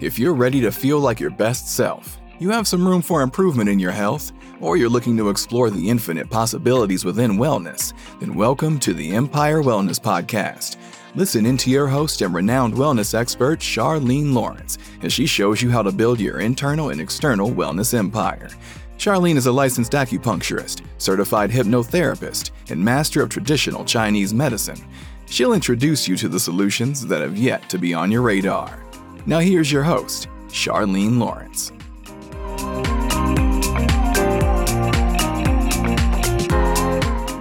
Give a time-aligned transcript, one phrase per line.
[0.00, 3.68] If you're ready to feel like your best self, you have some room for improvement
[3.68, 8.78] in your health, or you're looking to explore the infinite possibilities within wellness, then welcome
[8.78, 10.78] to the Empire Wellness Podcast.
[11.16, 15.68] Listen in to your host and renowned wellness expert, Charlene Lawrence, as she shows you
[15.68, 18.48] how to build your internal and external wellness empire.
[18.96, 24.82] Charlene is a licensed acupuncturist, certified hypnotherapist, and master of traditional Chinese medicine.
[25.26, 28.82] She'll introduce you to the solutions that have yet to be on your radar.
[29.26, 31.72] Now, here's your host, Charlene Lawrence.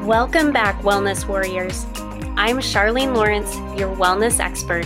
[0.06, 1.86] Welcome back, Wellness Warriors.
[2.36, 4.86] I'm Charlene Lawrence, your wellness expert.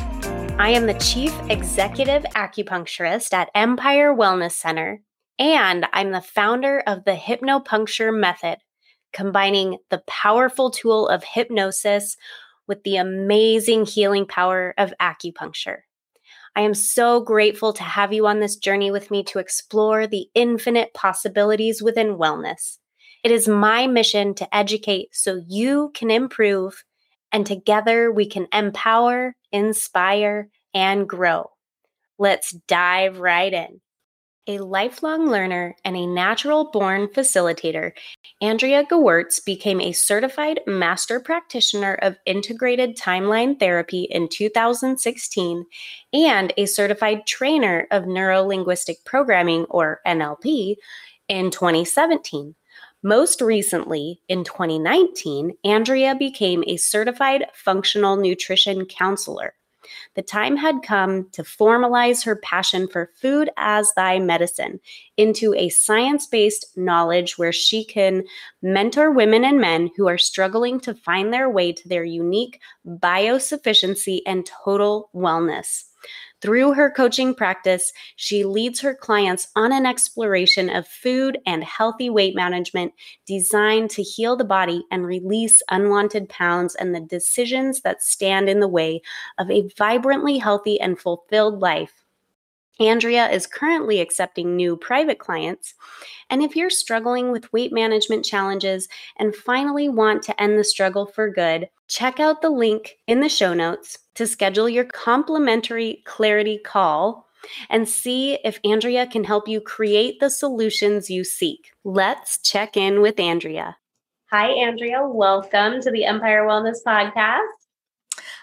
[0.59, 5.01] I am the Chief Executive Acupuncturist at Empire Wellness Center,
[5.39, 8.59] and I'm the founder of the Hypnopuncture Method,
[9.11, 12.17] combining the powerful tool of hypnosis
[12.67, 15.79] with the amazing healing power of acupuncture.
[16.55, 20.27] I am so grateful to have you on this journey with me to explore the
[20.35, 22.77] infinite possibilities within wellness.
[23.23, 26.83] It is my mission to educate so you can improve,
[27.31, 31.49] and together we can empower, inspire, and grow.
[32.19, 33.81] Let's dive right in.
[34.45, 37.93] A lifelong learner and a natural born facilitator,
[38.41, 45.65] Andrea Gewurz became a certified master practitioner of integrated timeline therapy in 2016
[46.11, 50.75] and a certified trainer of neuro linguistic programming, or NLP,
[51.29, 52.53] in 2017.
[53.01, 59.53] Most recently, in 2019, Andrea became a certified functional nutrition counselor
[60.15, 64.79] the time had come to formalize her passion for food as thy medicine
[65.17, 68.23] into a science based knowledge where she can
[68.61, 74.19] mentor women and men who are struggling to find their way to their unique biosufficiency
[74.25, 75.83] and total wellness.
[76.43, 82.09] Through her coaching practice, she leads her clients on an exploration of food and healthy
[82.09, 82.91] weight management
[83.25, 88.59] designed to heal the body and release unwanted pounds and the decisions that stand in
[88.59, 89.01] the way
[89.37, 92.03] of a vibrantly healthy and fulfilled life
[92.79, 95.75] Andrea is currently accepting new private clients.
[96.29, 98.87] And if you're struggling with weight management challenges
[99.17, 103.29] and finally want to end the struggle for good, check out the link in the
[103.29, 107.27] show notes to schedule your complimentary clarity call
[107.69, 111.71] and see if Andrea can help you create the solutions you seek.
[111.83, 113.77] Let's check in with Andrea.
[114.31, 115.05] Hi, Andrea.
[115.05, 117.47] Welcome to the Empire Wellness Podcast.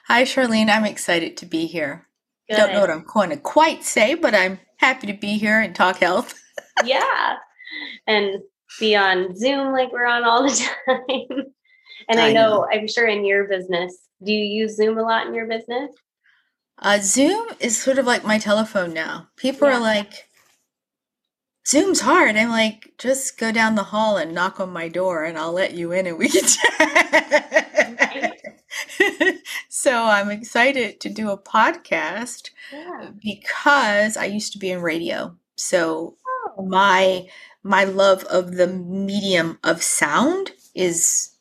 [0.07, 0.69] Hi, Charlene.
[0.69, 2.07] I'm excited to be here.
[2.49, 2.57] Good.
[2.57, 5.75] Don't know what I'm going to quite say, but I'm happy to be here and
[5.75, 6.41] talk health.
[6.85, 7.37] yeah.
[8.07, 8.41] And
[8.79, 10.51] be on Zoom like we're on all the
[10.87, 11.45] time.
[12.09, 15.03] and I, I know, know, I'm sure in your business, do you use Zoom a
[15.03, 15.91] lot in your business?
[16.79, 19.29] Uh, Zoom is sort of like my telephone now.
[19.37, 19.77] People yeah.
[19.77, 20.29] are like,
[21.67, 22.37] Zoom's hard.
[22.37, 25.75] I'm like, just go down the hall and knock on my door and I'll let
[25.75, 28.41] you in and we can chat.
[29.69, 33.11] so I'm excited to do a podcast yeah.
[33.23, 35.37] because I used to be in radio.
[35.57, 36.67] So oh.
[36.67, 37.29] my
[37.63, 41.33] my love of the medium of sound is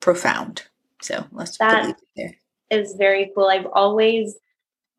[0.00, 0.64] profound.
[1.02, 2.34] So let's that there.
[2.70, 3.48] Is very cool.
[3.48, 4.36] I've always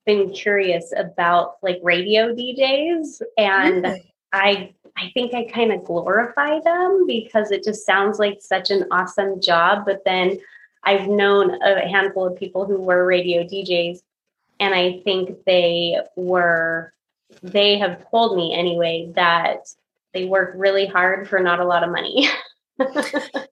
[0.05, 4.13] been curious about like radio DJs and really?
[4.31, 8.85] I I think I kind of glorify them because it just sounds like such an
[8.91, 9.85] awesome job.
[9.85, 10.39] But then
[10.83, 13.99] I've known a handful of people who were radio DJs,
[14.59, 16.93] and I think they were,
[17.41, 19.67] they have told me anyway that
[20.13, 22.29] they work really hard for not a lot of money.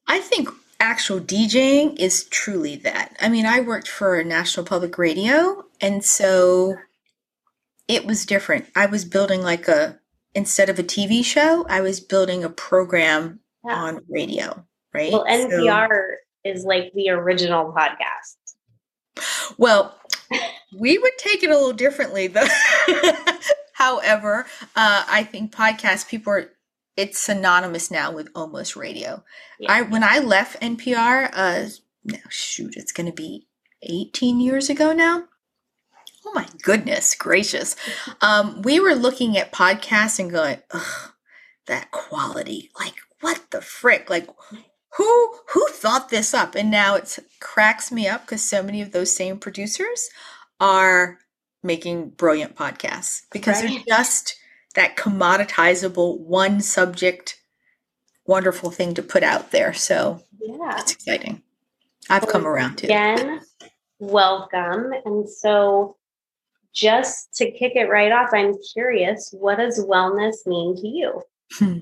[0.07, 0.50] I think
[0.81, 3.16] actual DJing is truly that.
[3.22, 6.75] I mean, I worked for National Public Radio, and so
[7.88, 8.66] it was different.
[8.75, 10.00] I was building like a,
[10.34, 13.75] instead of a TV show, I was building a program yeah.
[13.75, 15.12] on radio, right?
[15.12, 18.38] Well, NPR so, is like the original podcast.
[19.57, 19.95] Well,
[20.77, 22.48] we would take it a little differently though.
[23.74, 24.45] However,
[24.75, 26.50] uh, I think podcast people are
[27.01, 29.24] it's synonymous now with almost radio.
[29.59, 29.71] Yeah.
[29.74, 31.69] I when I left NPR, uh,
[32.03, 33.48] no shoot, it's going to be
[33.81, 35.25] 18 years ago now.
[36.25, 37.75] Oh my goodness gracious.
[38.21, 41.13] Um, we were looking at podcasts and going, ugh,
[41.65, 42.69] that quality.
[42.80, 44.07] Like, what the frick?
[44.07, 44.30] Like,
[44.98, 48.92] who who thought this up and now it cracks me up because so many of
[48.92, 50.09] those same producers
[50.59, 51.18] are
[51.63, 53.81] making brilliant podcasts because right.
[53.88, 54.36] they're just
[54.73, 57.41] that commoditizable one subject
[58.25, 61.41] wonderful thing to put out there so yeah it's exciting
[62.09, 63.41] i've come around to again
[64.00, 65.97] welcome and so
[66.73, 71.21] just to kick it right off, I'm curious, what does wellness mean to you?
[71.53, 71.77] Hmm.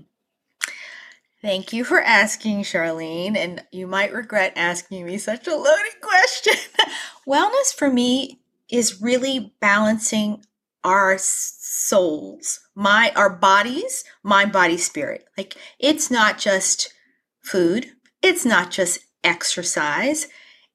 [1.42, 3.38] Thank you for asking, Charlene.
[3.38, 6.54] And you might regret asking me such a loaded question.
[7.28, 10.44] wellness for me is really balancing
[10.84, 15.26] our souls, my our bodies, mind, body, spirit.
[15.38, 16.94] Like it's not just
[17.42, 17.92] food,
[18.22, 20.28] it's not just exercise.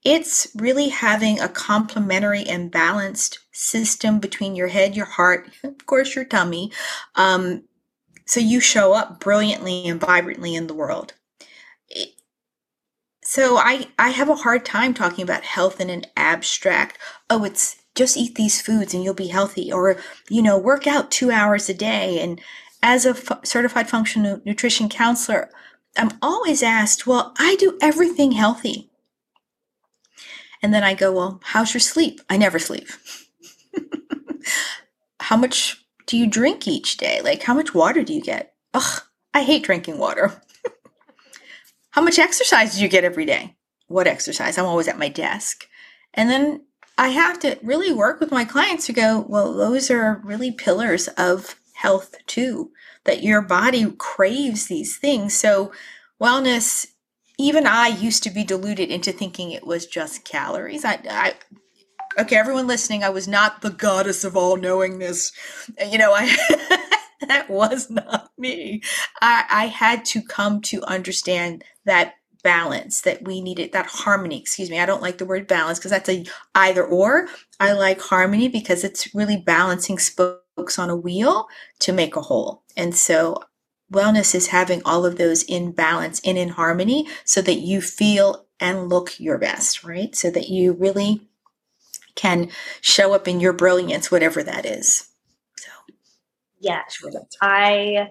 [0.04, 6.14] It's really having a complementary and balanced system between your head, your heart, of course,
[6.14, 6.72] your tummy.
[7.14, 7.64] Um,
[8.26, 11.14] so you show up brilliantly and vibrantly in the world.
[13.22, 16.98] so I, I have a hard time talking about health in an abstract.
[17.30, 19.96] Oh, it's just eat these foods and you'll be healthy, or
[20.28, 22.20] you know, work out two hours a day.
[22.20, 22.40] And
[22.82, 25.50] as a f- certified functional nutrition counselor,
[25.96, 28.90] I'm always asked, well, I do everything healthy.
[30.62, 32.20] And then I go, well, how's your sleep?
[32.28, 32.88] I never sleep.
[35.20, 37.20] how much do you drink each day?
[37.22, 38.54] Like, how much water do you get?
[38.72, 39.02] Ugh,
[39.32, 40.42] I hate drinking water.
[41.90, 43.56] how much exercise do you get every day?
[43.88, 44.58] What exercise?
[44.58, 45.66] I'm always at my desk.
[46.14, 46.64] And then
[46.96, 51.08] I have to really work with my clients to go, well, those are really pillars
[51.08, 52.70] of health too
[53.04, 55.34] that your body craves these things.
[55.34, 55.72] So,
[56.20, 56.86] wellness,
[57.38, 60.84] even I used to be deluded into thinking it was just calories.
[60.84, 61.34] I, I
[62.18, 65.32] okay, everyone listening, I was not the goddess of all knowingness.
[65.90, 66.26] You know, I
[67.28, 68.82] that was not me.
[69.20, 72.14] I, I had to come to understand that
[72.44, 75.90] balance that we needed that harmony excuse me i don't like the word balance because
[75.90, 76.24] that's a
[76.54, 77.26] either or
[77.58, 81.48] i like harmony because it's really balancing spokes on a wheel
[81.80, 83.42] to make a whole and so
[83.92, 88.46] wellness is having all of those in balance and in harmony so that you feel
[88.60, 90.14] and look your best, right?
[90.14, 91.28] So that you really
[92.14, 92.50] can
[92.80, 95.08] show up in your brilliance, whatever that is.
[95.56, 95.70] So,
[96.60, 96.98] yes,
[97.40, 98.08] I,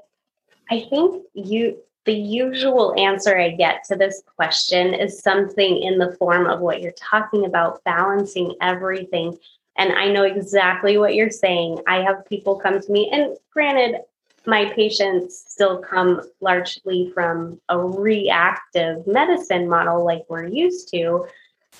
[0.69, 6.15] I think you, the usual answer I get to this question is something in the
[6.17, 9.37] form of what you're talking about, balancing everything.
[9.77, 11.79] And I know exactly what you're saying.
[11.87, 14.01] I have people come to me, and granted,
[14.45, 21.25] my patients still come largely from a reactive medicine model like we're used to.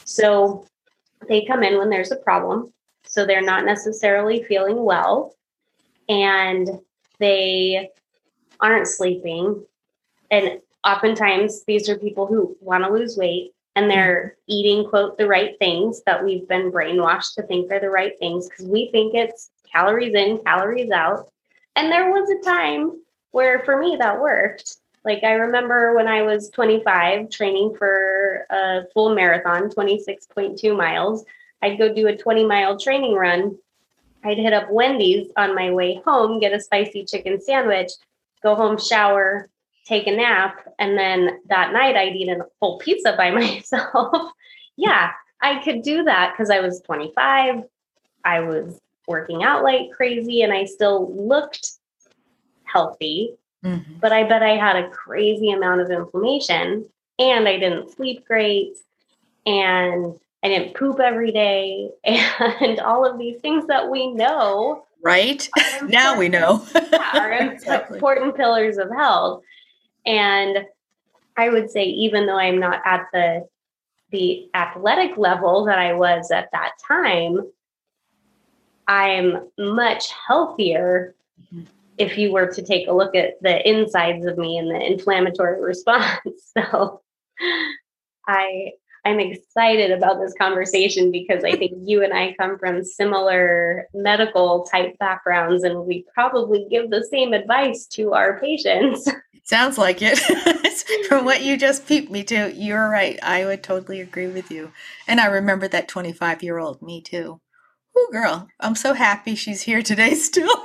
[0.05, 0.65] So
[1.27, 2.73] they come in when there's a problem.
[3.05, 5.35] So they're not necessarily feeling well
[6.09, 6.69] and
[7.19, 7.89] they
[8.59, 9.65] aren't sleeping.
[10.33, 15.27] And oftentimes these are people who want to lose weight and they're eating, quote, the
[15.27, 19.13] right things that we've been brainwashed to think are the right things because we think
[19.13, 21.31] it's calories in, calories out.
[21.75, 23.00] And there was a time
[23.30, 24.77] where for me that worked.
[25.06, 31.25] Like I remember when I was 25 training for a full marathon, 26.2 miles,
[31.62, 33.56] I'd go do a 20 mile training run.
[34.24, 37.91] I'd hit up Wendy's on my way home, get a spicy chicken sandwich,
[38.41, 39.50] go home, shower,
[39.85, 44.31] take a nap, and then that night I'd eat a whole pizza by myself.
[44.77, 47.63] yeah, I could do that because I was 25.
[48.25, 51.71] I was working out like crazy and I still looked
[52.63, 53.35] healthy.
[53.63, 54.00] Mm-hmm.
[54.00, 56.86] But I bet I had a crazy amount of inflammation
[57.19, 58.77] and I didn't sleep great
[59.45, 64.86] and I didn't poop every day and all of these things that we know.
[65.01, 65.48] Right?
[65.84, 66.65] now we know.
[66.74, 67.98] yeah, are exactly.
[67.98, 69.43] important pillars of health.
[70.05, 70.65] And
[71.38, 73.48] I would say, even though I'm not at the
[74.12, 77.39] the athletic level that I was at that time,
[78.88, 81.15] I'm much healthier
[81.98, 85.62] if you were to take a look at the insides of me and the inflammatory
[85.63, 86.51] response.
[86.55, 87.01] So
[88.27, 88.74] I
[89.05, 94.63] I'm excited about this conversation because I think you and I come from similar medical
[94.63, 99.10] type backgrounds and we probably give the same advice to our patients.
[99.43, 100.17] Sounds like it.
[101.10, 103.19] From what you just peeped me to, you're right.
[103.22, 104.72] I would totally agree with you.
[105.05, 107.41] And I remember that 25 year old me too.
[107.95, 110.63] Oh, girl, I'm so happy she's here today still.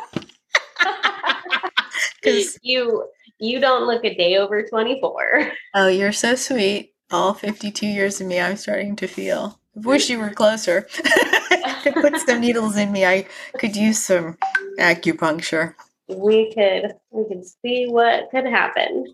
[2.23, 3.09] Because you
[3.41, 5.53] you don't look a day over 24.
[5.75, 6.93] Oh, you're so sweet.
[7.11, 9.59] All 52 years of me, I'm starting to feel.
[9.77, 10.83] I wish you were closer.
[11.83, 13.27] to put some needles in me, I
[13.59, 14.37] could use some
[14.79, 15.75] acupuncture.
[16.09, 19.13] We could we could see what could happen.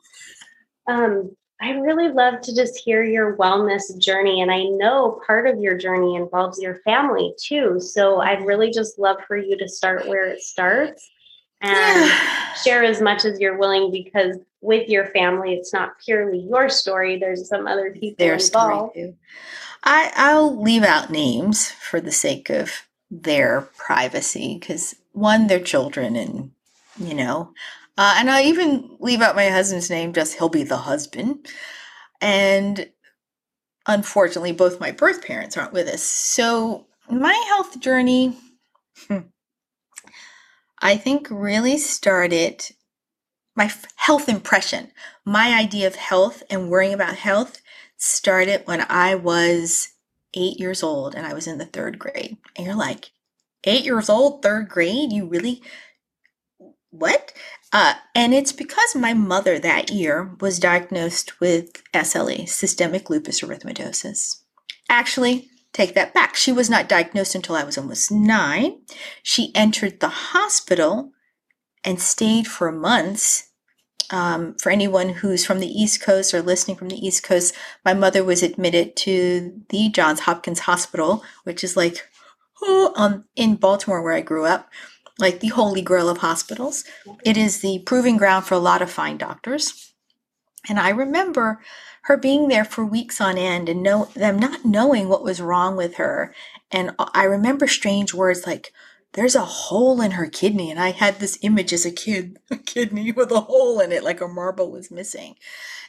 [0.88, 4.42] Um, I'd really love to just hear your wellness journey.
[4.42, 7.78] And I know part of your journey involves your family too.
[7.80, 11.08] So I'd really just love for you to start where it starts
[11.60, 12.12] and
[12.64, 17.18] share as much as you're willing because with your family, it's not purely your story.
[17.18, 18.96] There's some other people Their involved.
[19.84, 26.16] I, I'll leave out names for the sake of their privacy because one, they're children,
[26.16, 26.52] and
[26.96, 27.52] you know,
[27.98, 31.46] uh, and I even leave out my husband's name, just he'll be the husband.
[32.20, 32.88] And
[33.86, 36.02] unfortunately, both my birth parents aren't with us.
[36.02, 38.38] So my health journey,
[39.08, 39.18] hmm,
[40.80, 42.64] I think, really started
[43.54, 44.90] my health impression.
[45.24, 47.60] My idea of health and worrying about health
[47.96, 49.90] started when I was
[50.34, 52.36] eight years old and I was in the third grade.
[52.56, 53.12] And you're like,
[53.64, 55.12] eight years old, third grade?
[55.12, 55.62] You really,
[56.90, 57.32] what?
[57.72, 64.42] Uh, and it's because my mother that year was diagnosed with SLE, systemic lupus erythematosus.
[64.88, 66.36] Actually, take that back.
[66.36, 68.80] She was not diagnosed until I was almost nine.
[69.22, 71.10] She entered the hospital
[71.84, 73.50] and stayed for months.
[74.10, 77.54] Um, for anyone who's from the East Coast or listening from the East Coast,
[77.86, 82.06] my mother was admitted to the Johns Hopkins Hospital, which is like
[82.64, 84.70] oh, um, in Baltimore, where I grew up,
[85.18, 86.84] like the holy grail of hospitals.
[87.24, 89.92] It is the proving ground for a lot of fine doctors.
[90.68, 91.60] And I remember
[92.02, 95.76] her being there for weeks on end and know them not knowing what was wrong
[95.76, 96.34] with her.
[96.70, 98.72] And I remember strange words like,
[99.14, 100.70] there's a hole in her kidney.
[100.70, 104.04] And I had this image as a kid, a kidney with a hole in it,
[104.04, 105.36] like a marble was missing.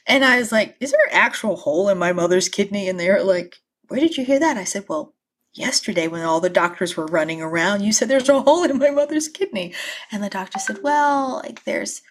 [0.08, 2.88] And I was like, is there an actual hole in my mother's kidney?
[2.88, 4.58] And they're like, where did you hear that?
[4.58, 5.16] I said, well,
[5.54, 8.92] yesterday when all the doctors were running around, you said there's a hole in my
[8.92, 9.74] mother's kidney.
[10.12, 12.04] And the doctor said, well, like there's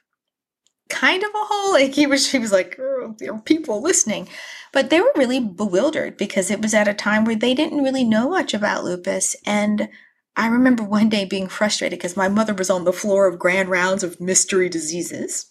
[0.88, 1.72] kind of a hole.
[1.72, 4.28] Like he was, he was like, oh, there are people listening.
[4.72, 8.02] But they were really bewildered because it was at a time where they didn't really
[8.02, 9.36] know much about lupus.
[9.46, 9.88] And
[10.36, 13.68] I remember one day being frustrated because my mother was on the floor of grand
[13.68, 15.46] rounds of mystery diseases.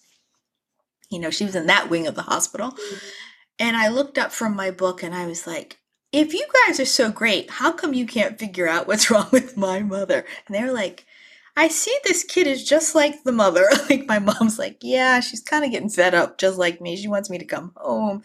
[1.09, 2.75] You know, she was in that wing of the hospital.
[3.59, 5.79] And I looked up from my book and I was like,
[6.11, 9.55] if you guys are so great, how come you can't figure out what's wrong with
[9.55, 10.25] my mother?
[10.47, 11.05] And they're like,
[11.55, 13.67] I see this kid is just like the mother.
[13.89, 16.95] like my mom's like, yeah, she's kind of getting fed up just like me.
[16.95, 18.23] She wants me to come home.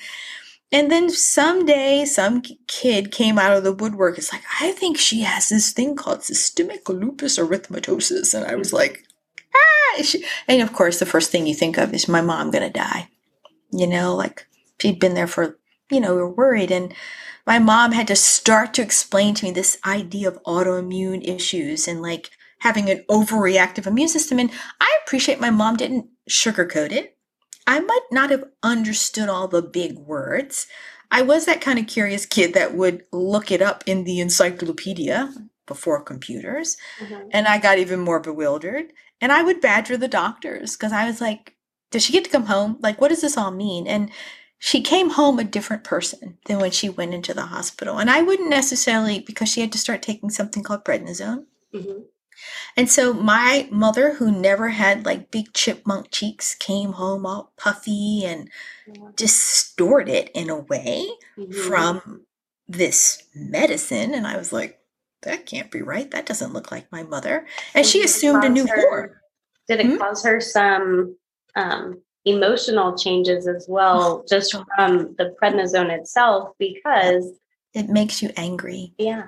[0.71, 4.19] And then someday some kid came out of the woodwork.
[4.19, 8.35] It's like, I think she has this thing called systemic lupus erythematosus.
[8.35, 9.05] And I was like,
[9.55, 10.03] ah.
[10.47, 13.09] And of course, the first thing you think of is my mom going to die.
[13.73, 14.47] You know, like
[14.81, 15.59] she'd been there for,
[15.91, 16.71] you know, we were worried.
[16.71, 16.95] And
[17.47, 22.03] my mom had to start to explain to me this idea of autoimmune issues and
[22.03, 24.39] like having an overreactive immune system.
[24.39, 27.18] And I appreciate my mom didn't sugarcoat it.
[27.69, 30.67] I might not have understood all the big words.
[31.11, 35.33] I was that kind of curious kid that would look it up in the encyclopedia
[35.67, 36.79] before computers.
[36.99, 37.29] Mm-hmm.
[37.31, 38.93] And I got even more bewildered.
[39.21, 41.57] And I would badger the doctors because I was like,
[41.91, 42.79] does she get to come home?
[42.81, 43.87] Like, what does this all mean?
[43.87, 44.11] And
[44.59, 47.99] she came home a different person than when she went into the hospital.
[47.99, 51.45] And I wouldn't necessarily, because she had to start taking something called prednisone.
[51.75, 52.01] Mm-hmm.
[52.76, 58.25] And so my mother, who never had like big chipmunk cheeks, came home all puffy
[58.25, 58.49] and
[59.16, 61.52] distorted in a way mm-hmm.
[61.52, 62.23] from
[62.68, 64.14] this medicine.
[64.14, 64.78] And I was like,
[65.23, 66.11] that can't be right.
[66.11, 67.47] That doesn't look like my mother.
[67.75, 69.11] And she assumed a new her, form.
[69.66, 69.97] Did it hmm?
[69.97, 71.16] cause her some
[71.57, 76.50] um, emotional changes as well, just from the prednisone itself?
[76.59, 77.33] Because
[77.75, 78.95] it makes you angry.
[78.99, 79.26] Yeah.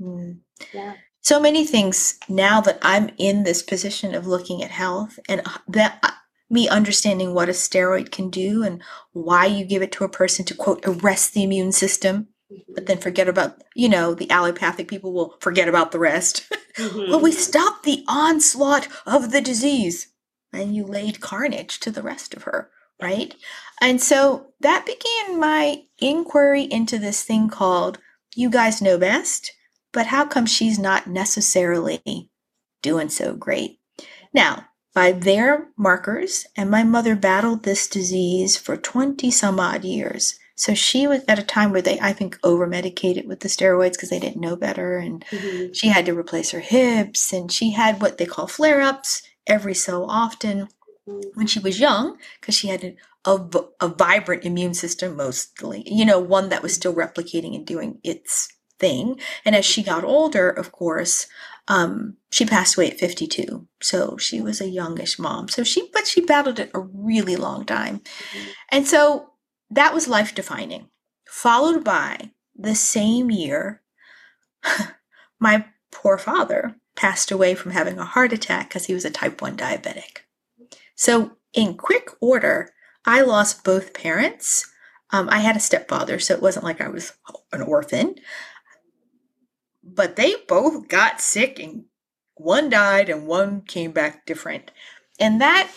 [0.00, 0.38] Mm.
[0.74, 5.42] Yeah so many things now that I'm in this position of looking at health and
[5.44, 6.10] uh, that uh,
[6.50, 8.82] me understanding what a steroid can do and
[9.12, 12.28] why you give it to a person to quote arrest the immune system
[12.74, 16.50] but then forget about you know the allopathic people will forget about the rest.
[16.78, 17.10] Mm-hmm.
[17.10, 20.12] well we stopped the onslaught of the disease
[20.52, 22.70] and you laid carnage to the rest of her
[23.00, 23.34] right?
[23.80, 27.98] And so that began my inquiry into this thing called
[28.34, 29.52] you guys know best
[29.98, 32.30] but how come she's not necessarily
[32.82, 33.80] doing so great?
[34.32, 40.38] Now, by their markers, and my mother battled this disease for 20 some odd years.
[40.54, 43.94] So she was at a time where they, I think, over medicated with the steroids
[43.94, 44.98] because they didn't know better.
[44.98, 45.72] And mm-hmm.
[45.72, 49.74] she had to replace her hips, and she had what they call flare ups every
[49.74, 50.68] so often
[51.08, 51.28] mm-hmm.
[51.34, 52.94] when she was young because she had a,
[53.32, 57.98] a, a vibrant immune system, mostly, you know, one that was still replicating and doing
[58.04, 58.48] its
[58.78, 59.18] thing.
[59.44, 61.26] And as she got older, of course,
[61.68, 63.66] um, she passed away at 52.
[63.82, 65.48] So she was a youngish mom.
[65.48, 68.00] So she, but she battled it a really long time.
[68.70, 69.30] And so
[69.70, 70.88] that was life defining.
[71.28, 73.82] Followed by the same year,
[75.40, 79.40] my poor father passed away from having a heart attack because he was a type
[79.40, 80.18] 1 diabetic.
[80.96, 82.70] So, in quick order,
[83.06, 84.68] I lost both parents.
[85.10, 87.12] Um, I had a stepfather, so it wasn't like I was
[87.52, 88.16] an orphan
[89.94, 91.84] but they both got sick and
[92.34, 94.70] one died and one came back different.
[95.18, 95.70] And that,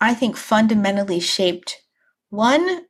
[0.00, 1.82] I think, fundamentally shaped
[2.30, 2.86] one,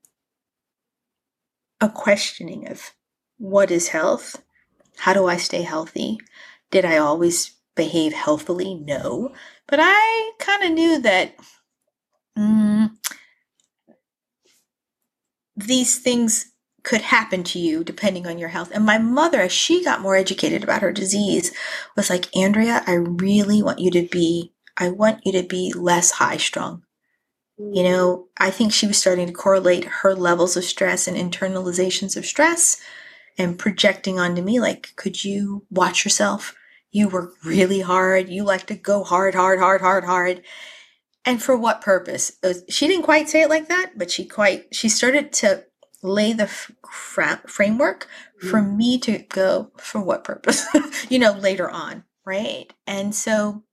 [1.81, 2.93] a questioning of
[3.39, 4.43] what is health?
[4.97, 6.19] How do I stay healthy?
[6.71, 8.75] Did I always behave healthily?
[8.75, 9.33] No.
[9.67, 11.35] But I kind of knew that
[12.39, 12.91] mm,
[15.57, 16.53] these things
[16.85, 18.71] could happen to you depending on your health.
[18.73, 21.53] And my mother, as she got more educated about her disease,
[21.97, 26.13] was like, Andrea, I really want you to be, I want you to be less
[26.13, 26.83] high strung.
[27.59, 27.85] You mm.
[27.85, 32.27] know, I think she was starting to correlate her levels of stress and internalizations of
[32.27, 32.81] stress
[33.39, 36.55] and projecting onto me, like, could you watch yourself?
[36.91, 38.29] You work really hard.
[38.29, 40.43] You like to go hard, hard, hard, hard, hard.
[41.25, 42.33] And for what purpose?
[42.43, 45.65] Was, she didn't quite say it like that, but she quite, she started to
[46.05, 48.07] lay the framework
[48.39, 48.77] for mm.
[48.77, 50.65] me to go for what purpose,
[51.09, 52.73] you know, later on, right?
[52.87, 53.65] And so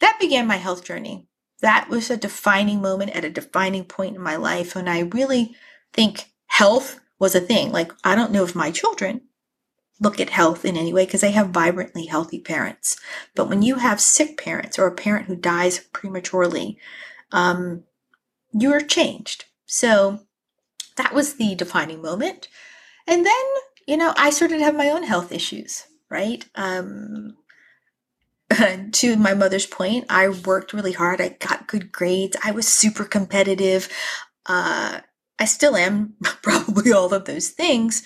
[0.00, 1.28] that began my health journey.
[1.62, 4.74] That was a defining moment at a defining point in my life.
[4.74, 5.54] And I really
[5.92, 7.70] think health was a thing.
[7.70, 9.22] Like, I don't know if my children
[10.00, 12.98] look at health in any way because they have vibrantly healthy parents.
[13.34, 16.78] But when you have sick parents or a parent who dies prematurely,
[17.30, 17.84] um,
[18.52, 19.44] you're changed.
[19.64, 20.25] So
[20.96, 22.48] that was the defining moment.
[23.06, 23.44] And then,
[23.86, 26.44] you know, I started to have my own health issues, right?
[26.54, 27.36] Um,
[28.92, 31.20] to my mother's point, I worked really hard.
[31.20, 32.36] I got good grades.
[32.44, 33.88] I was super competitive.
[34.46, 35.00] Uh,
[35.38, 38.02] I still am probably all of those things.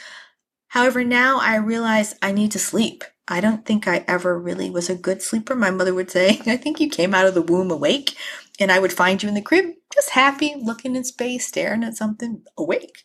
[0.68, 3.04] However, now I realize I need to sleep.
[3.28, 5.54] I don't think I ever really was a good sleeper.
[5.54, 8.16] My mother would say, I think you came out of the womb awake.
[8.60, 11.96] And I would find you in the crib, just happy, looking in space, staring at
[11.96, 13.04] something, awake.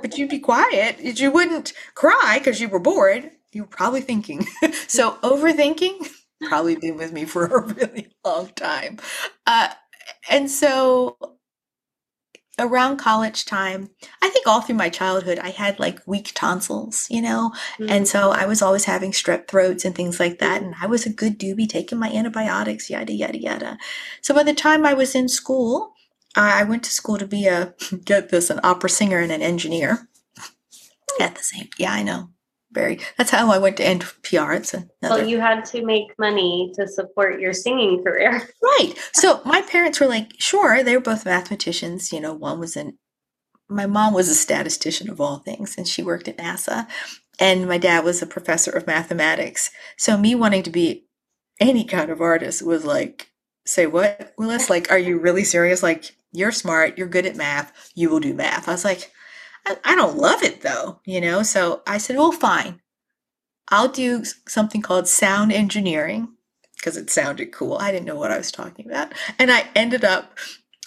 [0.00, 1.00] But you'd be quiet.
[1.00, 3.30] You wouldn't cry because you were bored.
[3.52, 4.46] You were probably thinking.
[4.86, 6.08] so, overthinking
[6.42, 8.98] probably been with me for a really long time.
[9.46, 9.68] Uh,
[10.30, 11.16] and so
[12.58, 17.22] around college time, I think all through my childhood, I had like weak tonsils, you
[17.22, 17.52] know?
[17.78, 17.86] Mm-hmm.
[17.88, 20.62] And so I was always having strep throats and things like that.
[20.62, 23.78] And I was a good doobie taking my antibiotics, yada, yada, yada.
[24.20, 25.94] So by the time I was in school,
[26.34, 30.08] I went to school to be a, get this, an opera singer and an engineer
[31.20, 32.30] at the same, yeah, I know
[32.72, 34.56] very that's how I went to NPR.
[34.56, 34.88] It's another.
[35.02, 38.48] Well, you had to make money to support your singing career.
[38.62, 38.94] Right.
[39.12, 42.12] So my parents were like, sure, they were both mathematicians.
[42.12, 42.96] You know, one was in
[43.68, 46.86] my mom was a statistician of all things, and she worked at NASA.
[47.38, 49.70] And my dad was a professor of mathematics.
[49.96, 51.06] So me wanting to be
[51.60, 53.30] any kind of artist was like,
[53.64, 54.68] say what, Willis?
[54.68, 55.82] Like, are you really serious?
[55.82, 58.68] Like, you're smart, you're good at math, you will do math.
[58.68, 59.10] I was like,
[59.66, 61.42] I, I don't love it though, you know?
[61.42, 62.80] So I said, well, fine.
[63.68, 66.28] I'll do something called sound engineering
[66.76, 67.78] because it sounded cool.
[67.78, 69.12] I didn't know what I was talking about.
[69.38, 70.36] And I ended up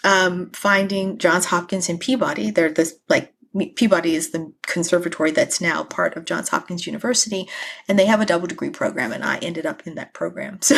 [0.04, 2.52] um, finding Johns Hopkins and Peabody.
[2.52, 3.34] They're this like
[3.76, 7.50] Peabody is the conservatory that's now part of Johns Hopkins University,
[7.88, 10.60] and they have a double degree program, and I ended up in that program.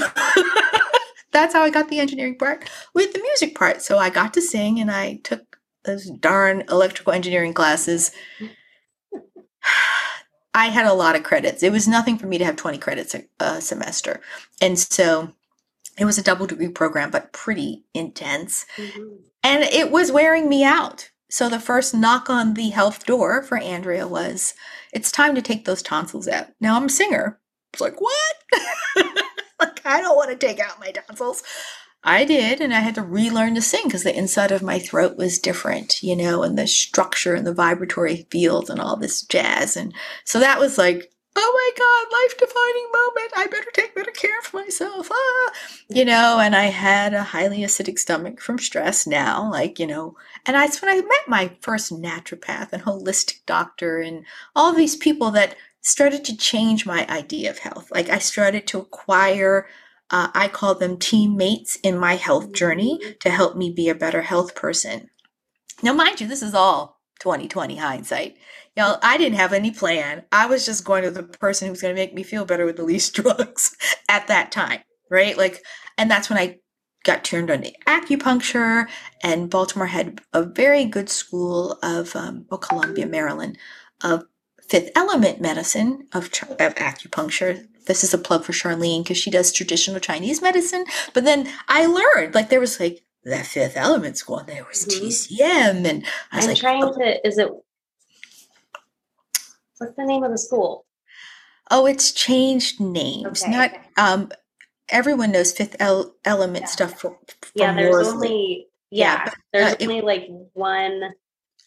[1.29, 3.81] So that's how I got the engineering part with the music part.
[3.83, 5.56] So I got to sing, and I took
[5.87, 8.11] those darn electrical engineering classes.
[10.53, 11.61] I had a lot of credits.
[11.61, 14.21] It was nothing for me to have 20 credits a, a semester.
[14.61, 15.33] And so
[15.97, 18.65] it was a double degree program, but pretty intense.
[18.75, 19.15] Mm-hmm.
[19.43, 21.09] And it was wearing me out.
[21.29, 24.53] So the first knock on the health door for Andrea was,
[24.93, 26.47] it's time to take those tonsils out.
[26.61, 27.39] Now I'm a singer.
[27.73, 28.35] It's like, what?
[29.59, 31.43] like, I don't want to take out my tonsils.
[32.07, 35.17] I did, and I had to relearn to sing because the inside of my throat
[35.17, 39.75] was different, you know, and the structure and the vibratory field and all this jazz.
[39.75, 39.93] And
[40.23, 43.33] so that was like, oh my God, life defining moment.
[43.35, 45.09] I better take better care of myself.
[45.11, 45.51] Ah,
[45.89, 50.15] you know, and I had a highly acidic stomach from stress now, like, you know,
[50.45, 54.23] and that's when I met my first naturopath and holistic doctor and
[54.55, 57.91] all these people that started to change my idea of health.
[57.91, 59.67] Like, I started to acquire
[60.09, 64.21] uh, I call them teammates in my health journey to help me be a better
[64.21, 65.09] health person.
[65.83, 68.37] Now, mind you, this is all 2020 hindsight.
[68.75, 70.23] Y'all, I didn't have any plan.
[70.31, 72.77] I was just going to the person who's going to make me feel better with
[72.77, 73.75] the least drugs
[74.09, 75.37] at that time, right?
[75.37, 75.63] Like,
[75.97, 76.59] and that's when I
[77.03, 78.87] got turned on to acupuncture,
[79.23, 83.57] and Baltimore had a very good school of, um, Columbia, Maryland,
[84.03, 84.25] of
[84.67, 89.51] fifth element medicine of, of acupuncture this is a plug for Charlene because she does
[89.51, 90.85] traditional Chinese medicine.
[91.13, 94.85] But then I learned like there was like that fifth element school and there was
[94.85, 95.05] mm-hmm.
[95.05, 96.93] TCM and I was I'm like trying oh.
[96.93, 97.49] to is it
[99.77, 100.85] what's the name of the school?
[101.69, 103.43] Oh, it's changed names.
[103.43, 103.81] Okay, Not okay.
[103.97, 104.31] um
[104.89, 106.69] everyone knows fifth el- element Yeah.
[106.69, 108.13] stuff from, from Yeah, there's Worsley.
[108.13, 111.13] only Yeah, yeah, but, there's uh, it- only like one.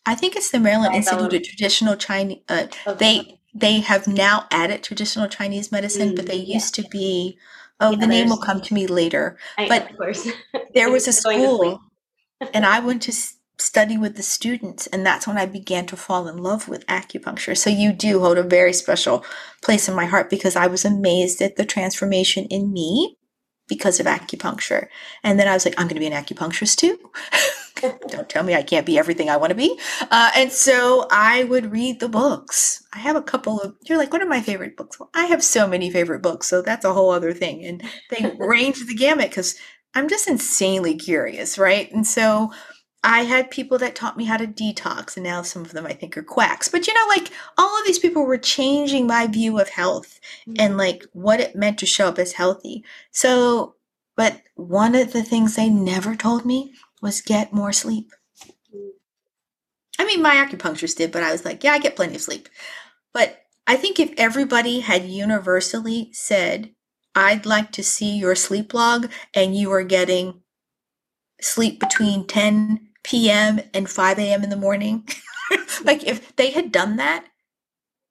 [0.06, 2.98] I think it's the Maryland Institute of Traditional Chinese uh, Okay.
[2.98, 6.54] they they have now added traditional Chinese medicine, but they Mm, yeah.
[6.54, 7.38] used to be
[7.80, 9.38] oh Yeah, the name will come to me later.
[9.58, 10.28] I, but of course,
[10.74, 11.74] There was a just going to sleep.
[11.74, 11.82] school
[12.52, 13.12] and I went to
[13.58, 17.56] study with the students, and that's when I began to fall in love with acupuncture.
[17.56, 19.24] So you do hold a very special
[19.62, 23.18] place in my heart because I was amazed at the transformation in me
[23.68, 24.88] because of acupuncture.
[25.22, 26.98] And then I was like, I'm going to be an acupuncturist too.
[27.80, 29.78] Don't tell me I can't be everything I want to be.
[30.10, 32.84] Uh, and so I would read the books.
[32.92, 34.98] I have a couple of, you're like, what are my favorite books?
[34.98, 36.46] Well, I have so many favorite books.
[36.46, 37.64] So that's a whole other thing.
[37.64, 39.56] And they range the gamut because
[39.94, 41.90] I'm just insanely curious, right?
[41.92, 42.52] And so
[43.02, 45.94] I had people that taught me how to detox, and now some of them I
[45.94, 46.68] think are quacks.
[46.68, 50.20] But you know, like all of these people were changing my view of health
[50.58, 52.84] and like what it meant to show up as healthy.
[53.10, 53.74] So,
[54.16, 58.12] but one of the things they never told me was get more sleep.
[59.98, 62.48] I mean, my acupuncturist did, but I was like, yeah, I get plenty of sleep.
[63.12, 66.70] But I think if everybody had universally said,
[67.14, 70.42] I'd like to see your sleep log, and you are getting
[71.40, 73.60] sleep between 10 p.m.
[73.74, 74.44] and 5 a.m.
[74.44, 75.08] in the morning,
[75.84, 77.26] like if they had done that,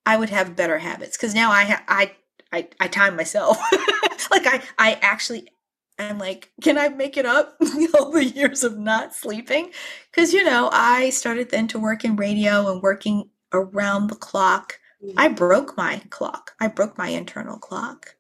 [0.06, 1.18] I would have better habits.
[1.18, 2.12] Because now I, ha- I,
[2.52, 3.58] I, I time myself.
[4.32, 5.50] like I, I actually
[6.04, 7.58] am like, can I make it up
[7.96, 9.72] all the years of not sleeping?
[10.12, 14.80] Because you know, I started then to work in radio and working around the clock.
[15.18, 16.52] I broke my clock.
[16.60, 18.16] I broke my internal clock.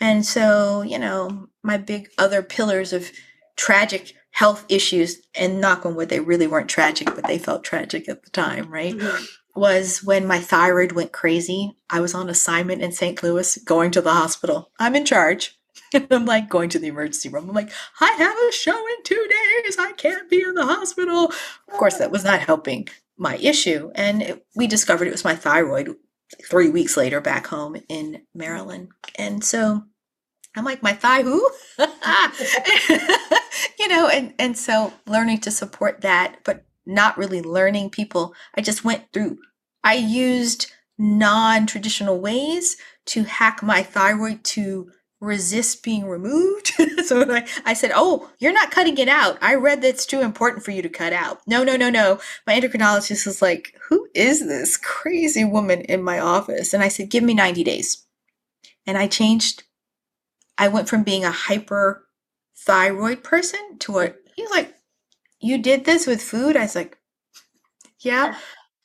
[0.00, 3.10] And so, you know, my big other pillars of
[3.56, 8.08] tragic health issues, and knock on wood, they really weren't tragic, but they felt tragic
[8.08, 8.94] at the time, right?
[8.94, 9.26] Mhm.
[9.54, 11.76] Was when my thyroid went crazy.
[11.90, 13.22] I was on assignment in St.
[13.22, 14.70] Louis going to the hospital.
[14.78, 15.58] I'm in charge.
[16.10, 17.48] I'm like going to the emergency room.
[17.48, 19.76] I'm like, I have a show in two days.
[19.78, 21.26] I can't be in the hospital.
[21.26, 23.90] Of course, that was not helping my issue.
[23.94, 25.94] And it, we discovered it was my thyroid
[26.48, 28.88] three weeks later back home in Maryland.
[29.18, 29.84] And so
[30.56, 31.48] I'm like, my thigh who?
[33.78, 38.34] you know, and, and so learning to support that, but not really learning people.
[38.54, 39.38] I just went through,
[39.84, 42.76] I used non traditional ways
[43.06, 44.90] to hack my thyroid to
[45.22, 46.72] resist being removed.
[47.06, 49.38] so I, I said, Oh, you're not cutting it out.
[49.40, 51.40] I read that it's too important for you to cut out.
[51.46, 52.18] No, no, no, no.
[52.46, 56.74] My endocrinologist was like, Who is this crazy woman in my office?
[56.74, 58.04] And I said, Give me 90 days.
[58.84, 59.62] And I changed.
[60.58, 62.04] I went from being a hyper
[62.58, 64.74] thyroid person to a, he's like,
[65.40, 66.56] You did this with food?
[66.56, 66.98] I was like,
[68.00, 68.36] Yeah,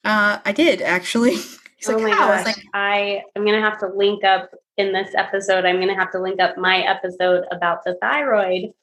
[0.06, 1.36] uh, I did actually.
[1.80, 2.30] He's oh like, my How?
[2.30, 5.65] I gosh, was like, I am gonna have to link up in this episode.
[5.65, 8.73] I'm gonna have to link up my episode about the thyroid,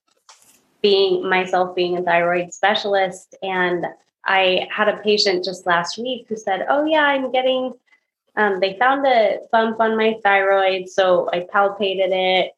[0.83, 3.87] being myself being a thyroid specialist, and
[4.27, 7.73] I had a patient just last week who said, "Oh yeah, I'm getting."
[8.37, 12.53] Um, they found a bump on my thyroid, so I palpated it.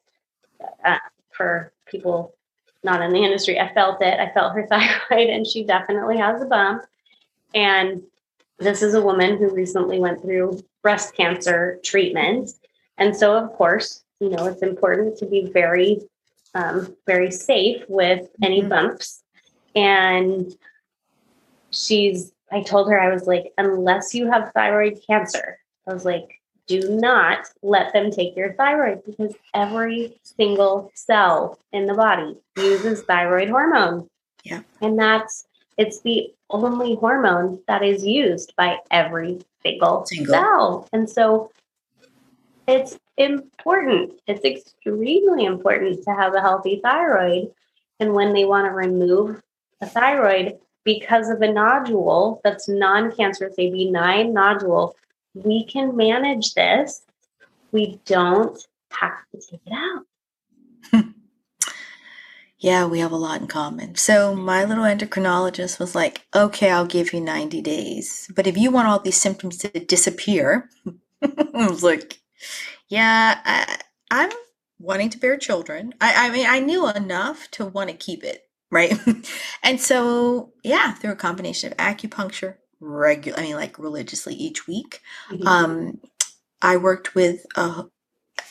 [0.84, 0.98] Uh,
[1.30, 2.34] for people
[2.82, 4.18] not in the industry, I felt it.
[4.18, 6.84] I felt her thyroid, and she definitely has a bump.
[7.54, 8.02] And
[8.58, 12.52] this is a woman who recently went through breast cancer treatment.
[12.98, 16.00] And so, of course, you know, it's important to be very,
[16.54, 18.68] um, very safe with any Mhm.
[18.70, 19.22] bumps.
[19.74, 20.56] And
[21.70, 26.40] she's, I told her, I was like, unless you have thyroid cancer, I was like,
[26.66, 33.02] do not let them take your thyroid because every single cell in the body uses
[33.02, 34.08] thyroid hormone.
[34.42, 34.62] Yeah.
[34.80, 40.32] And that's it's the only hormone that is used by every single, Single.
[40.34, 40.88] cell.
[40.92, 41.50] And so
[42.66, 44.20] it's important.
[44.26, 47.52] It's extremely important to have a healthy thyroid.
[48.00, 49.42] And when they want to remove
[49.80, 54.96] a thyroid because of a nodule that's non cancerous, a benign nodule,
[55.34, 57.02] we can manage this.
[57.72, 58.58] We don't
[58.92, 61.04] have to take it out.
[62.58, 63.96] Yeah, we have a lot in common.
[63.96, 68.30] So my little endocrinologist was like, okay, I'll give you 90 days.
[68.34, 70.70] But if you want all these symptoms to disappear,
[71.22, 72.18] I was like,
[72.88, 73.78] yeah, I,
[74.10, 74.30] I'm
[74.80, 75.94] wanting to bear children.
[76.00, 78.94] I, I mean, I knew enough to want to keep it, right?
[79.64, 85.02] and so, yeah, through a combination of acupuncture, regular, I mean, like religiously each week.
[85.46, 86.00] Um,
[86.62, 87.84] I worked with a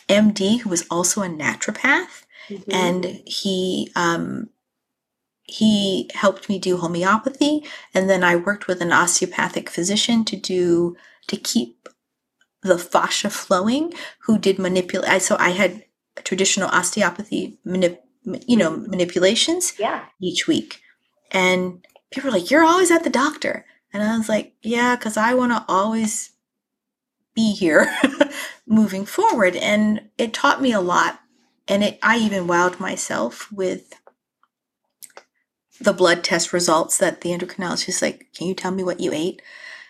[0.10, 2.66] MD who was also a naturopath Mhm.
[2.72, 4.50] and he um,
[5.46, 10.96] he helped me do homeopathy and then i worked with an osteopathic physician to do
[11.28, 11.90] to keep
[12.66, 15.22] the fascia flowing who did manipulate.
[15.22, 15.86] So I had
[16.24, 18.00] traditional osteopathy, manip,
[18.48, 18.90] you know, mm-hmm.
[18.90, 20.06] manipulations Yeah.
[20.20, 20.82] each week.
[21.32, 23.66] And people were like, You're always at the doctor.
[23.94, 26.32] And I was like, Yeah, because I want to always
[27.36, 27.96] be here
[28.68, 29.56] moving forward.
[29.56, 31.20] And it taught me a lot.
[31.68, 33.94] And it I even wowed myself with
[35.80, 39.12] the blood test results that the endocrinologist was like, Can you tell me what you
[39.14, 39.44] ate?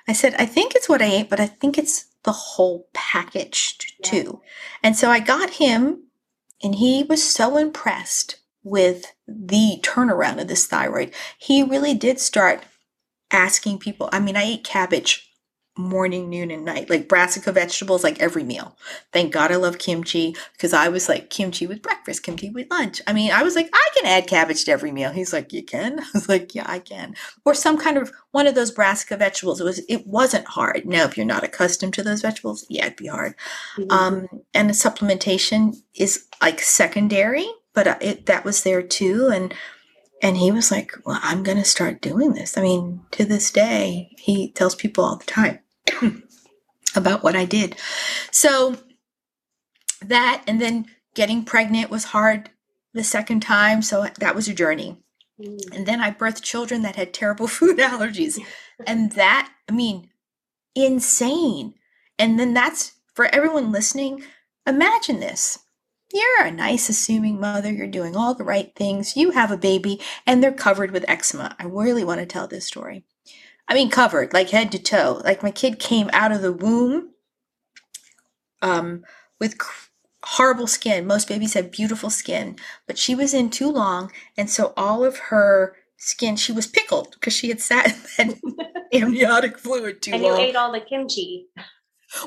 [0.09, 3.77] I said, I think it's what I ate, but I think it's the whole package
[3.77, 4.09] t- Yeah.
[4.11, 4.41] too.
[4.83, 6.03] And so I got him,
[6.63, 11.13] and he was so impressed with the turnaround of this thyroid.
[11.37, 12.63] He really did start
[13.31, 14.09] asking people.
[14.11, 15.24] I mean, I ate cabbage
[15.77, 18.77] morning, noon, and night, like brassica vegetables, like every meal.
[19.11, 23.01] Thank God I love kimchi because I was like kimchi with breakfast, kimchi with lunch.
[23.07, 25.11] I mean, I was like, I can add cabbage to every meal.
[25.11, 25.99] He's like, you can.
[26.01, 27.15] I was like, yeah, I can.
[27.43, 29.59] Or some kind of one of those brassica vegetables.
[29.59, 29.79] It was.
[29.89, 30.85] It wasn't hard.
[30.85, 33.35] Now, if you're not accustomed to those vegetables, yeah, it'd be hard.
[33.77, 33.91] Mhm.
[33.91, 39.27] Um, and the supplementation is like secondary, but uh, it that was there too.
[39.27, 39.53] And
[40.21, 43.51] and he was like, "Well, I'm going to start doing this." I mean, to this
[43.51, 45.59] day, he tells people all the time
[46.95, 47.75] about what I did.
[48.31, 48.77] So
[50.01, 52.49] that, and then getting pregnant was hard
[52.93, 53.81] the second time.
[53.81, 54.97] So that was a journey.
[55.39, 55.75] Mhm.
[55.75, 58.39] And then I birthed children that had terrible food allergies.
[58.85, 60.09] And that, I mean,
[60.75, 61.75] insane.
[62.19, 64.23] And then that's for everyone listening.
[64.67, 65.59] Imagine this.
[66.13, 67.71] You're a nice, assuming mother.
[67.71, 69.17] You're doing all the right things.
[69.17, 71.55] You have a baby, and they're covered with eczema.
[71.59, 73.05] I really want to tell this story.
[73.67, 75.21] I mean, covered, like head to toe.
[75.23, 77.11] Like my kid came out of the womb
[78.61, 79.03] um,
[79.39, 79.89] with cr-
[80.23, 81.05] horrible skin.
[81.07, 85.17] Most babies have beautiful skin, but she was in too long, and so all of
[85.17, 87.87] her skin, she was pickled because she had sat
[88.19, 90.23] in that amniotic fluid too long.
[90.23, 91.47] and you ate all the kimchi.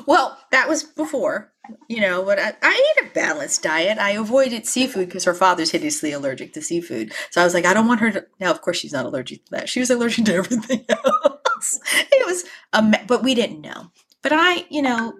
[0.05, 1.51] Well, that was before,
[1.87, 3.97] you know, but I, I ate a balanced diet.
[3.97, 7.11] I avoided seafood because her father's hideously allergic to seafood.
[7.31, 8.25] So I was like, I don't want her to.
[8.39, 9.69] Now, of course, she's not allergic to that.
[9.69, 11.18] She was allergic to everything else.
[12.73, 13.91] Me- but we didn't know.
[14.21, 15.13] But I, you know,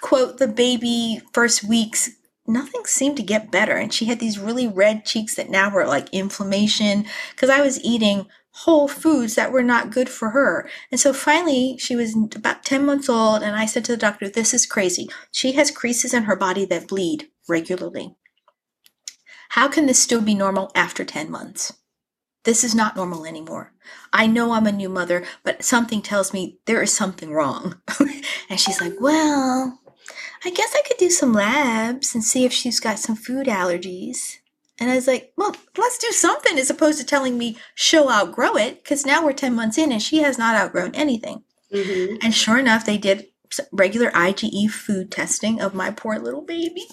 [0.00, 2.10] quote, the baby first weeks,
[2.46, 3.76] nothing seemed to get better.
[3.76, 7.82] And she had these really red cheeks that now were like inflammation because I was
[7.82, 10.68] eating whole foods that were not good for her.
[10.90, 14.28] And so finally, she was about 10 months old, and I said to the doctor,
[14.28, 15.08] This is crazy.
[15.30, 18.16] She has creases in her body that bleed regularly.
[19.50, 21.72] How can this still be normal after 10 months?
[22.44, 23.72] This is not normal anymore.
[24.12, 27.80] I know I'm a new mother, but something tells me there is something wrong.
[28.48, 29.80] and she's like, Well,
[30.44, 34.38] I guess I could do some labs and see if she's got some food allergies.
[34.78, 38.56] And I was like, well, let's do something as opposed to telling me she'll outgrow
[38.56, 41.42] it because now we're 10 months in and she has not outgrown anything.
[41.70, 43.26] hmm And sure enough, they did
[43.72, 46.86] regular IgE food testing of my poor little baby.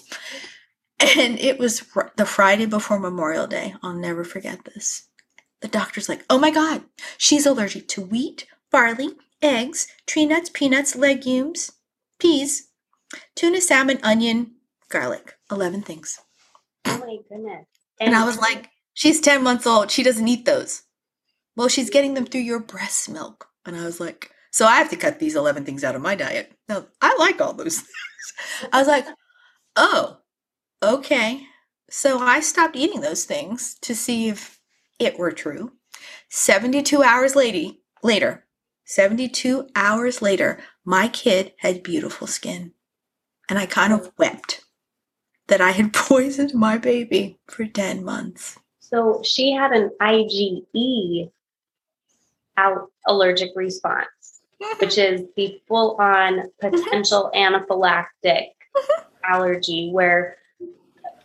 [1.00, 1.84] And it was
[2.16, 3.74] the Friday before Memorial Day.
[3.82, 5.07] I'll never forget this.
[5.60, 6.82] The doctor's like, oh my God,
[7.16, 9.10] she's allergic to wheat, barley,
[9.42, 11.72] eggs, tree nuts, peanuts, legumes,
[12.20, 12.68] peas,
[13.34, 14.52] tuna, salmon, onion,
[14.88, 15.34] garlic.
[15.50, 16.20] 11 things.
[16.84, 17.66] Oh my goodness.
[18.00, 19.90] And I was like, she's 10 months old.
[19.90, 20.82] She doesn't eat those.
[21.56, 23.48] Well, she's getting them through your breast milk.
[23.66, 26.14] And I was like, so I have to cut these 11 things out of my
[26.14, 26.52] diet.
[26.68, 28.68] Now, I like all those things.
[28.72, 29.06] I was like,
[29.76, 30.18] oh,
[30.82, 31.42] okay.
[31.90, 34.57] So I stopped eating those things to see if
[34.98, 35.72] it were true.
[36.30, 38.44] 72 hours later, later,
[38.84, 42.72] 72 hours later, my kid had beautiful skin.
[43.48, 44.64] And I kind of wept
[45.48, 48.58] that I had poisoned my baby for 10 months.
[48.78, 51.30] so she had an IgE
[52.56, 54.40] out allergic response,
[54.80, 58.48] which is the full on potential anaphylactic
[59.24, 60.36] allergy, where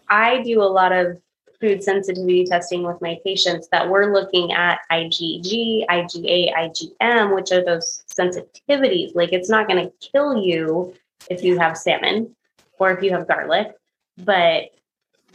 [0.10, 1.18] I do a lot of
[1.64, 7.64] food sensitivity testing with my patients that we're looking at IgG, IgA, IgM, which are
[7.64, 9.16] those sensitivities.
[9.16, 10.94] Like it's not going to kill you
[11.30, 12.36] if you have salmon
[12.80, 13.78] or if you have garlic,
[14.18, 14.72] but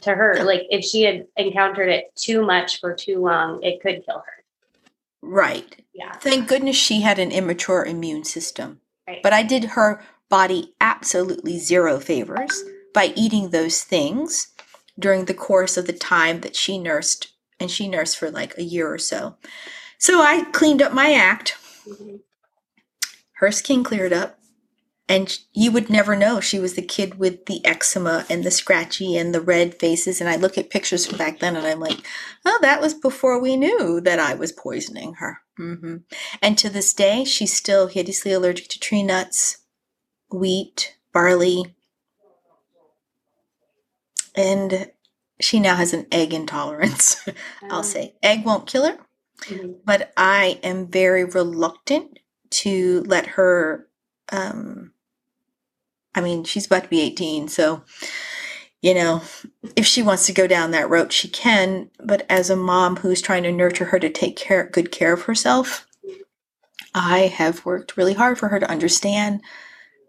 [0.03, 4.05] to her, like if she had encountered it too much for too long, it could
[4.05, 4.45] kill her.
[5.23, 5.83] Right.
[5.95, 6.13] Yeah.
[6.13, 8.83] Thank goodness she had an immature immune system.
[9.09, 9.23] Right.
[9.23, 12.63] But I did her body absolutely zero favors
[12.93, 14.49] by eating those things
[14.99, 17.29] during the course of the time that she nursed,
[17.61, 19.37] and she nursed for like a year or so.
[19.99, 21.57] So I cleaned up my act.
[21.87, 22.21] Mhm.
[23.35, 24.39] Her skin cleared up,
[25.09, 29.17] and you would never know she was the kid with the eczema and the scratchy
[29.17, 30.21] and the red faces.
[30.21, 31.99] And I look at pictures from back then, and I'm like,
[32.45, 35.39] oh, that was before we knew that I was poisoning her.
[35.57, 35.99] hmm
[36.43, 39.59] And to this day, she's still hideously allergic to tree nuts,
[40.31, 41.75] wheat, barley,
[44.39, 44.91] and
[45.41, 47.29] she now has an egg intolerance.
[47.71, 48.99] I'll say egg won't kill her,
[49.43, 49.77] Mhm.
[49.85, 52.19] but I am very reluctant
[52.51, 53.89] to let her.
[54.31, 54.93] Um,
[56.15, 57.83] I mean, she's about to be 18, so
[58.81, 59.23] you know,
[59.77, 61.91] if she wants to go down that road, she can.
[62.05, 65.23] But as a mom who's trying to nurture her to take care, good care of
[65.23, 65.87] herself,
[66.95, 69.43] I have worked really hard for her to understand,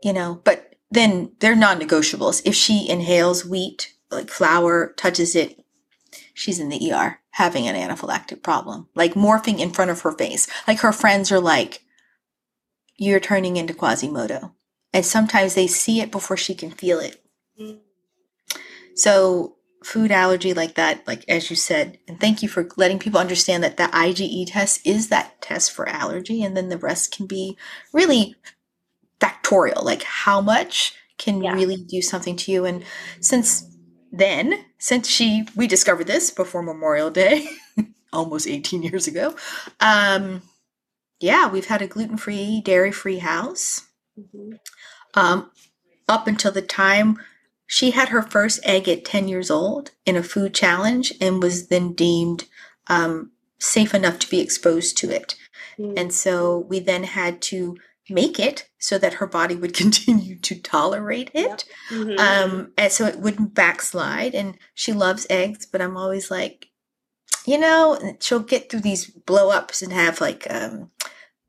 [0.03, 0.41] you know.
[0.43, 2.43] But then they're non-negotiables.
[2.45, 5.63] If she inhales wheat, like flour, touches it,
[6.34, 10.48] she's in the ER having an anaphylactic problem, like morphing in front of her face.
[10.67, 11.84] Like her friends are like,
[12.98, 14.54] "You're turning into Quasimodo,"
[14.93, 17.24] and sometimes they see it before she can feel it.
[18.95, 23.19] So food allergy like that, like as you said, and thank you for letting people
[23.19, 27.26] understand that the IgE test is that test for allergy, and then the rest can
[27.26, 27.58] be
[27.93, 28.36] really
[29.22, 31.54] factorial, like how much can Yeah.
[31.54, 32.65] really do something to you.
[32.65, 32.84] And
[33.22, 33.65] since
[34.12, 37.48] then, since she we discovered this before Memorial Day,
[38.13, 39.36] almost 18 years ago,
[39.80, 40.41] um,
[41.19, 43.84] yeah, we've had a gluten-free, dairy-free house
[44.19, 44.60] Mhm.
[45.13, 45.52] um,
[46.08, 47.17] up until the time
[47.67, 51.67] she had her first egg at 10 years old in a food challenge and was
[51.67, 52.45] then deemed
[52.88, 55.36] um, safe enough to be exposed to it.
[55.78, 55.93] Mhm.
[55.98, 57.78] And so we then had to
[58.10, 61.65] make it so that her body would continue to tolerate it.
[61.89, 62.19] Mhm.
[62.19, 64.36] Um, and so it wouldn't backslide.
[64.36, 66.67] And she loves eggs, but I'm always like,
[67.45, 70.91] you know, she'll get through these blow ups and have like um,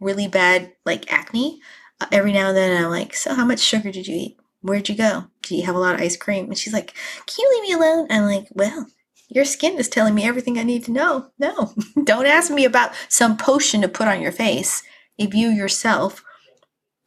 [0.01, 1.61] really bad like acne
[2.01, 2.71] uh, every now and then.
[2.71, 4.37] And I'm like, so how much sugar did you eat?
[4.63, 5.25] Where'd you go?
[5.43, 6.47] Did you have a lot of ice cream?
[6.47, 6.95] And she's like,
[7.27, 8.07] can you leave me alone?
[8.11, 8.87] I'm like, well,
[9.29, 11.31] your skin is telling me everything I need to know.
[11.39, 11.73] No,
[12.05, 14.83] don't ask me about some potion to put on your face
[15.17, 16.23] if you yourself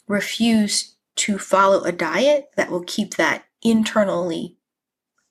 [0.08, 4.58] refuse to follow a diet that will keep that internally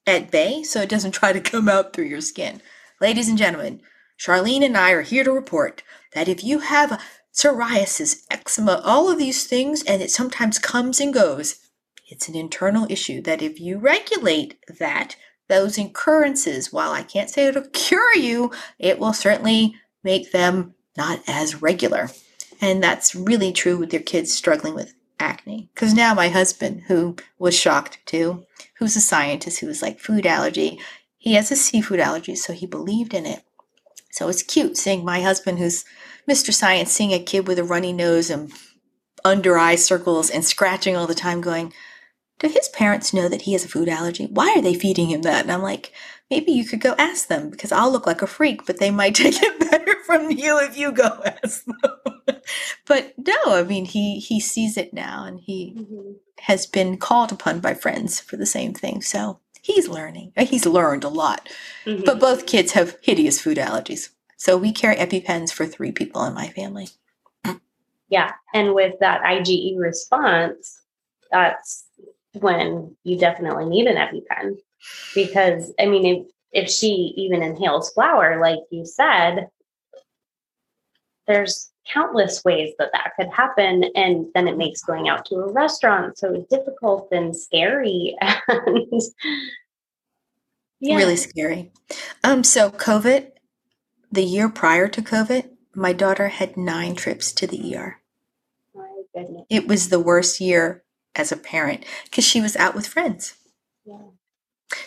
[0.07, 2.61] at bay so it doesn't try to come out through your skin.
[3.01, 3.81] Ladies and gentlemen,
[4.19, 5.83] Charlene and I are here to report
[6.15, 11.13] that if you have psoriasis, eczema, all of these things, and it sometimes comes and
[11.13, 11.57] goes,
[12.09, 15.17] it's an internal issue that if you regulate that,
[15.49, 21.21] those occurrences, while I can't say it'll cure you, it will certainly make them not
[21.27, 22.11] as regular.
[22.63, 25.69] And that's really true with your kids struggling with acne.
[25.75, 28.47] Because now my husband, who was shocked too,
[28.79, 30.79] who's a scientist who was like food allergy,
[31.19, 33.43] he has a seafood allergy, so he believed in it.
[34.13, 35.85] So it's cute seeing my husband, who's
[36.29, 36.53] Mr.
[36.53, 38.53] Science, seeing a kid with a runny nose and
[39.25, 41.73] under eye circles and scratching all the time, going,
[42.43, 44.27] Do his parents know that he has a food allergy?
[44.27, 45.43] Why are they feeding him that?
[45.43, 45.93] And I'm like,
[46.31, 49.15] Maybe you could go ask them because I'll look like a freak, but they might
[49.17, 52.23] take it better from you if you go ask them.
[52.87, 56.15] but no, I mean, he, he sees it now and he Mhm.
[56.41, 59.03] has been called upon by friends for the same thing.
[59.03, 60.33] So he's learning.
[60.35, 61.51] Uh, He's learned a lot.
[61.85, 62.07] Mhm.
[62.07, 64.09] But both kids have hideous food allergies.
[64.39, 66.89] So we carry EpiPens for three people in my family.
[68.09, 68.33] Yeah.
[68.55, 70.81] And with that IgE response,
[71.31, 71.85] that's
[72.41, 74.57] when you definitely need an EpiPen.
[75.15, 76.27] Because, I mean, if,
[76.65, 79.49] if she even inhales flour, like you said,
[81.27, 83.85] there's countless ways that that could happen.
[83.95, 88.17] And then it makes going out to a restaurant so difficult and scary.
[88.49, 88.91] And
[90.89, 90.97] yeah.
[90.97, 91.71] Really scary.
[92.25, 93.31] Um, so COVID,
[94.11, 98.01] the year prior to COVID, my daughter had nine trips to the ER.
[98.75, 99.47] My goodness.
[99.49, 100.82] It was the worst year
[101.15, 103.35] as a parent because she was out with friends.
[103.85, 103.99] Yeah.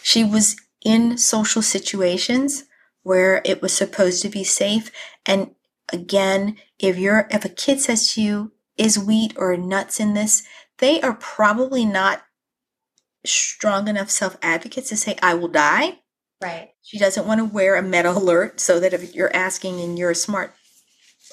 [0.02, 2.66] She was in social situations
[3.04, 4.92] where it was supposed to be safe.
[5.26, 5.52] And
[5.92, 10.44] again, if you're if a kid says to you, is wheat or nuts in this,
[10.80, 12.24] they are probably not
[13.26, 16.00] strong enough self-advocates to say, I will die.
[16.42, 16.72] Right.
[16.82, 20.16] She doesn't want to wear a MedicAlert so that if you're asking and you're a
[20.16, 20.54] smart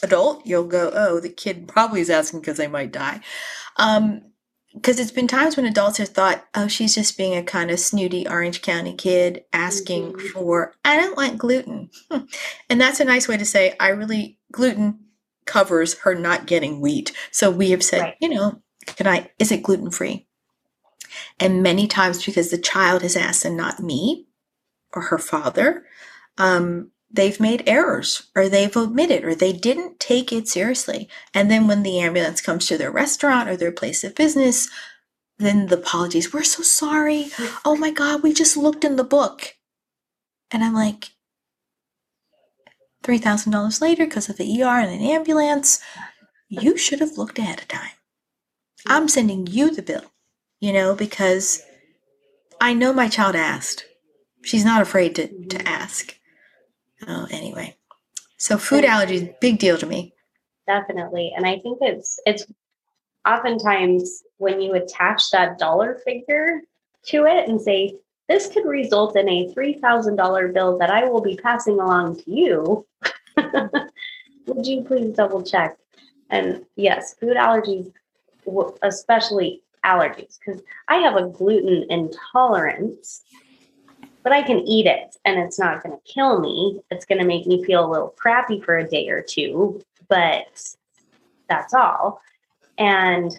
[0.03, 3.21] adult, you'll go, oh, the kid probably is asking because they might die.
[3.77, 4.32] Um,
[4.75, 7.79] because it's been times when adults have thought, oh, she's just being a kind of
[7.81, 10.31] snooty Orange County kid asking Mhm.
[10.31, 11.91] for, I don't want gluten.
[12.11, 12.21] Hmm.
[12.71, 15.01] And that's a nice way to say, I really, gluten
[15.45, 17.13] covers her not getting wheat.
[17.33, 18.17] So we have said, Right.
[18.21, 20.27] you know, can I, is it gluten free?
[21.39, 24.27] And many times because the child has asked and not me
[24.95, 25.85] or her father,
[26.39, 31.09] um, they've made errors or they've omitted or they didn't take it seriously.
[31.35, 34.69] And then when the ambulance comes to their restaurant or their place of business,
[35.39, 37.29] then the apologies, we're so sorry.
[37.65, 39.55] Oh my God, we just looked in the book.
[40.51, 41.11] And I'm like,
[43.03, 45.81] $3,000 later because of the ER and an ambulance.
[46.49, 47.91] You should have looked ahead of time.
[48.87, 50.13] I'm sending you the bill,
[50.61, 51.63] you know, because
[52.61, 53.85] I know my child asked.
[54.45, 56.17] She's not afraid to, to ask.
[57.07, 57.77] Oh, anyway.
[58.37, 60.15] So food allergies, big deal to me.
[60.67, 61.33] Definitely.
[61.37, 62.47] And I think it's it's
[63.27, 66.61] oftentimes when you attach that dollar figure
[67.07, 67.97] to it and say,
[68.29, 72.87] this could result in a $3,000 bill that I will be passing along to you.
[74.47, 75.77] Would you please double check?
[76.31, 77.93] And yes, food allergies,
[78.83, 83.23] especially allergies, because I have a gluten intolerance,
[84.23, 86.81] but I can eat it and it's not going to kill me.
[86.91, 90.75] It's going to make me feel a little crappy for a day or two, but
[91.49, 92.21] that's all.
[92.79, 93.39] And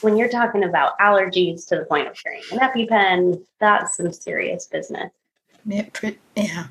[0.00, 4.66] when you're talking about allergies to the point of carrying an EpiPen, that's some serious
[4.66, 5.10] business.
[6.36, 6.66] Yeah.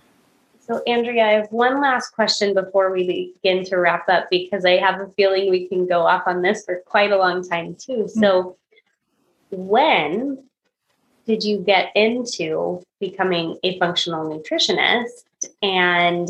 [0.60, 4.72] So, Andrea, I have one last question before we begin to wrap up because I
[4.78, 8.08] have a feeling we can go off on this for quite a long time, too.
[8.10, 8.20] Mm-hmm.
[8.20, 8.58] So,
[9.50, 10.44] when
[11.28, 15.26] did you get into becoming a functional nutritionist?
[15.62, 16.30] And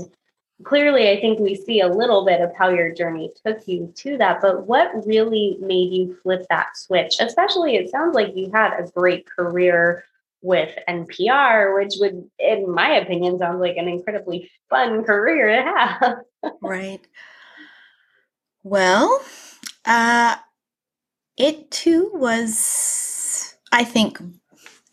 [0.64, 4.18] clearly, I think we see a little bit of how your journey took you to
[4.18, 4.42] that.
[4.42, 7.18] But what really made you flip that switch?
[7.20, 10.04] Especially, it sounds like you had a great career
[10.42, 16.54] with NPR, which would, in my opinion, sounds like an incredibly fun career to have.
[16.62, 17.08] right.
[18.64, 19.22] Well,
[19.86, 20.38] uh,
[21.38, 24.20] it too was, I think,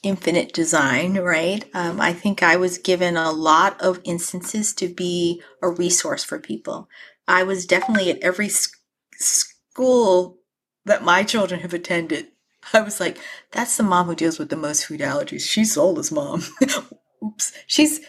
[0.05, 1.64] infinite design, right?
[1.74, 6.38] Um, I think I was given a lot of instances to be a resource for
[6.40, 6.88] people.
[7.28, 8.76] I was definitely at every sc-
[9.14, 10.38] school
[10.84, 12.28] that my children have attended
[12.72, 13.18] I was like,
[13.50, 15.48] that's the mom who deals with the most food allergies.
[15.48, 16.44] She's Zola's mom.
[17.24, 17.52] Oops.
[17.66, 18.00] She's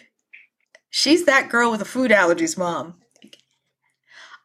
[0.90, 2.96] she's that girl with the food allergies mom.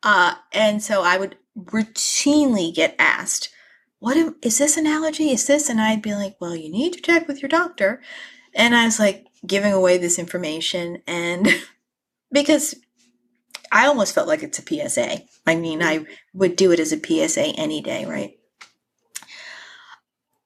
[0.02, 3.50] Uh, and so I would routinely get asked,
[4.00, 5.30] what am, is this analogy?
[5.30, 5.68] Is this?
[5.68, 8.02] And I'd be like, well, you need to check with your doctor.
[8.54, 11.48] And I was like giving away this information and
[12.32, 12.74] because
[13.70, 15.22] I almost felt like it's a PSA.
[15.46, 18.32] I mean, I would do it as a PSA any day, right?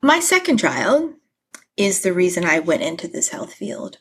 [0.02, 1.14] My second child
[1.76, 3.98] is the reason I went into this health field.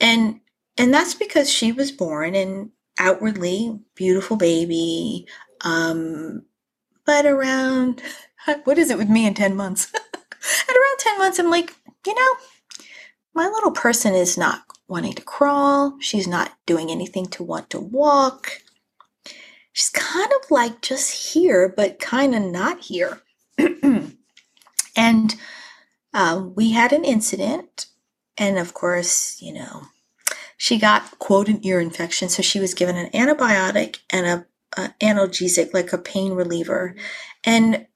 [0.00, 0.40] And
[0.78, 5.26] and that's because she was born and outwardly beautiful baby
[5.62, 6.42] um
[7.04, 8.02] but around
[8.64, 9.92] what is it with me in 10 months?
[9.94, 11.74] At around 10 months i'm like
[12.06, 12.32] you know
[13.34, 15.96] my little person is not wanting to crawl.
[16.00, 18.62] She's not doing anything to want to walk.
[19.72, 23.20] She's kind of like just here but kind of not here.
[24.96, 25.34] And
[26.14, 27.86] uh, we had an incident,
[28.38, 29.82] and of course, you know,
[30.56, 34.46] she got quote an ear infection, so she was given an antibiotic and a,
[34.80, 36.96] a analgesic, like a pain reliever.
[37.44, 37.86] And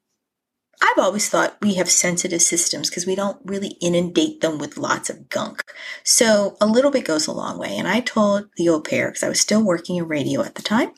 [0.83, 5.11] I've always thought we have sensitive systems because we don't really inundate them with lots
[5.11, 5.63] of gunk.
[6.05, 7.77] So a little bit goes a long way.
[7.77, 10.63] And I told the au pair, because I was still working in radio at the
[10.63, 10.93] time,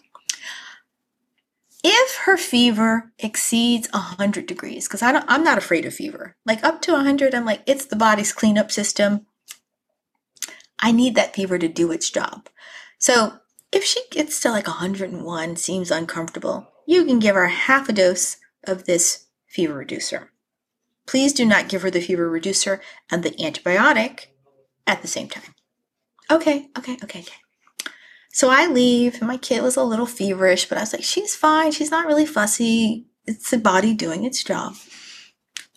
[1.83, 6.93] if her fever exceeds 100 degrees because i'm not afraid of fever like up to
[6.93, 9.27] 100 i'm like it's the body's cleanup system
[10.79, 12.49] i need that fever to do its job
[12.99, 13.35] so
[13.73, 18.37] if she gets to like 101 seems uncomfortable you can give her half a dose
[18.65, 19.22] of this
[19.53, 20.31] fever reducer
[21.07, 22.81] please do not give her the fever reducer
[23.11, 24.27] and the antibiotic
[24.87, 25.55] at the same time
[26.31, 27.43] okay okay okay okay
[28.33, 31.37] so I leave, and my kid was a little feverish, but I was like, she's
[31.37, 31.71] fine.
[31.71, 33.05] She's not really fussy.
[33.27, 34.75] It's the body doing its job.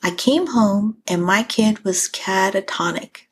[0.02, 3.28] I came home, and my kid was catatonic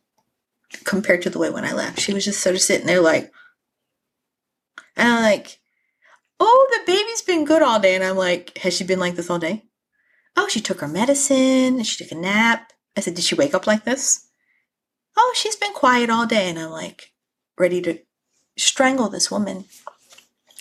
[0.84, 2.02] compared to the way when I left.
[2.02, 3.32] She was just sort of sitting there, like,
[4.98, 5.60] and I'm like,
[6.40, 7.96] oh, the baby's been good all day.
[7.96, 9.64] And I'm like, has she been like this all day?
[10.36, 12.74] Oh, she took her medicine, and she took a nap.
[12.98, 14.28] I said, did she wake up like this?
[15.18, 16.50] Oh, she's been quiet all day.
[16.50, 17.12] And I'm like,
[17.58, 18.00] ready to
[18.58, 19.66] strangle this woman.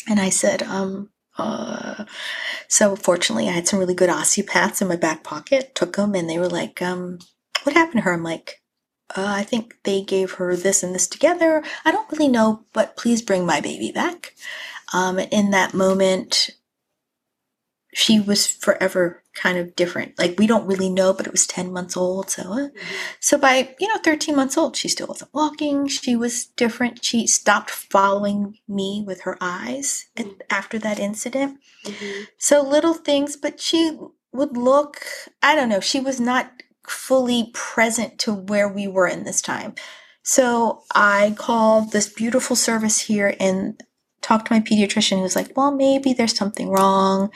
[0.08, 2.04] And I said, um, uh,
[2.68, 6.28] so fortunately, I had some really good osteopaths in my back pocket, took them, and
[6.28, 7.18] they were like, um,
[7.62, 8.12] what happened to her?
[8.12, 8.60] I'm like,
[9.16, 11.62] uh, I think they gave her this and this together.
[11.84, 14.34] I don't really know, but please bring my baby back.
[14.92, 16.50] Um, in that moment,
[17.94, 20.18] she was forever kind of different.
[20.18, 22.30] Like we don't really know, but it was 10 months old.
[22.30, 22.76] So, uh, mm-hmm.
[23.20, 25.88] so by, you know, 13 months old, she still wasn't walking.
[25.88, 27.04] She was different.
[27.04, 30.32] She stopped following me with her eyes mm-hmm.
[30.50, 31.58] after that incident.
[31.84, 32.24] Mm-hmm.
[32.38, 33.98] So little things, but she
[34.32, 35.04] would look,
[35.42, 36.50] I don't know, she was not
[36.86, 39.74] fully present to where we were in this time.
[40.22, 43.76] So I called this beautiful service here in
[44.22, 47.30] talked to my pediatrician who was like, well, maybe there's something wrong.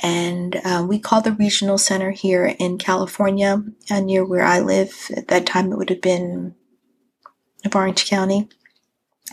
[0.00, 5.10] And uh, we called the regional center here in California, uh, near where I live.
[5.16, 6.54] At that time, it would have been
[7.74, 8.48] Orange County.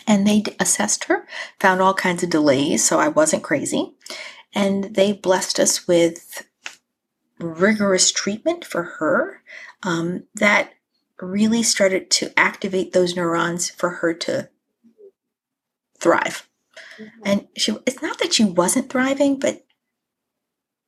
[0.08, 1.28] And they assessed her,
[1.60, 3.93] found all kinds of delays, so I wasn't crazy.
[4.54, 6.47] And they blessed us with
[7.39, 9.41] rigorous treatment for her
[9.84, 10.74] um, that
[11.20, 14.49] really started to activate those neurons for her to
[15.99, 16.47] thrive.
[17.02, 17.22] Mm-hmm.
[17.26, 19.66] And she it's not that she wasn't thriving, but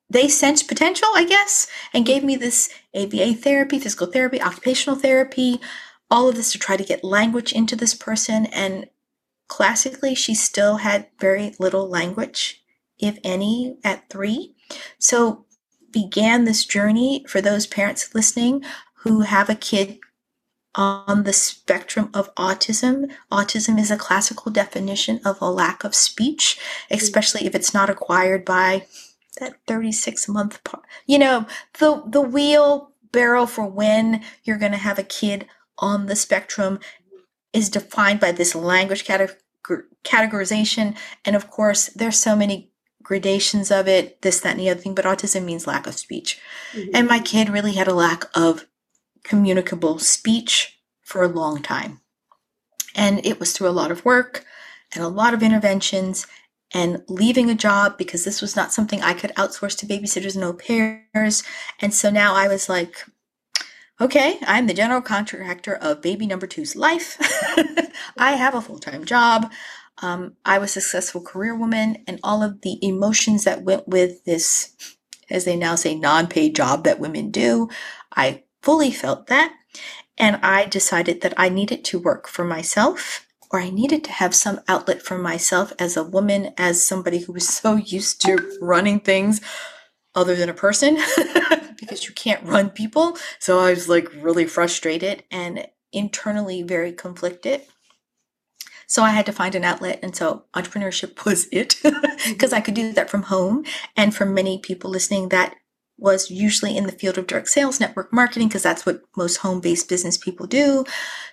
[0.09, 5.59] they sensed potential, I guess, and gave me this ABA therapy, physical therapy, occupational therapy,
[6.11, 8.45] all of this to try to get language into this person.
[8.47, 8.89] And
[9.47, 12.63] classically, she still had very little language,
[12.99, 14.53] if any, at three.
[14.99, 15.45] So
[15.91, 18.63] began this journey for those parents listening
[18.97, 19.99] who have a kid
[20.75, 23.11] on the spectrum of autism.
[23.31, 26.59] Autism is a classical definition of a lack of speech,
[26.89, 28.85] especially if it's not acquired by
[29.39, 30.83] that 36 month part.
[31.05, 31.45] You know,
[31.79, 35.47] the the wheelbarrow for when you're going to have a kid
[35.77, 36.79] on the spectrum
[37.51, 42.71] is defined by this language categorization and of course there's so many
[43.01, 46.39] gradations of it this that and the other thing but autism means lack of speech
[46.73, 46.89] mm-hmm.
[46.93, 48.65] and my kid really had a lack of
[49.23, 52.01] communicable speech for a long time.
[52.95, 54.45] And it was through a lot of work
[54.93, 56.27] and a lot of interventions
[56.73, 60.43] and leaving a job because this was not something I could outsource to babysitters and
[60.43, 61.43] au pairs.
[61.79, 63.05] And so now I was like,
[64.01, 67.17] okay, I'm the general contractor of baby number two's life.
[68.17, 69.51] I have a full time job.
[70.01, 74.25] Um, I was a successful career woman, and all of the emotions that went with
[74.25, 74.73] this,
[75.29, 77.69] as they now say, non paid job that women do.
[78.15, 79.53] I fully felt that.
[80.17, 84.33] And I decided that I needed to work for myself or I needed to have
[84.33, 88.99] some outlet for myself as a woman, as somebody who was so used to running
[88.99, 89.41] things
[90.15, 90.97] other than a person
[91.79, 93.17] because you can't run people.
[93.39, 97.61] So I was like really frustrated and internally very conflicted.
[98.87, 99.99] So I had to find an outlet.
[100.03, 101.75] And so entrepreneurship was it
[102.27, 103.65] because I could do that from home.
[103.95, 105.55] And for many people listening, that
[106.03, 109.61] was usually in the field of direct sales network marketing because that's what most home
[109.61, 110.83] based business people do.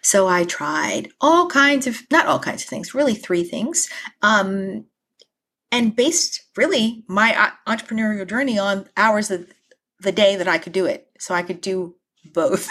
[0.01, 3.91] So I tried all kinds of, not all kinds of things, really three things.
[4.23, 4.87] Um,
[5.73, 9.49] and based really my uh, entrepreneurial journey on hours of
[9.99, 11.09] the day that I could do it.
[11.19, 11.97] So I could do
[12.33, 12.69] both,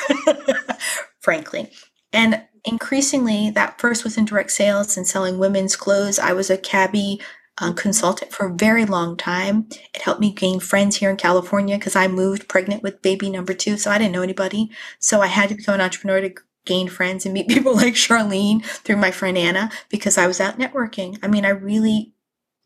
[1.19, 1.69] frankly.
[2.13, 6.17] And increasingly, that first was in direct sales and selling women's clothes.
[6.17, 7.21] I was a cabi
[7.59, 9.67] um, consultant for a very long time.
[9.93, 13.53] It helped me gain friends here in California because I moved pregnant with baby number
[13.53, 14.69] two, so I didn't know anybody.
[14.99, 16.33] So I had to become an entrepreneur to
[16.65, 20.59] gain friends and meet people like Charlene through my friend Anna because I was out
[20.59, 21.17] networking.
[21.23, 22.13] I mean, I really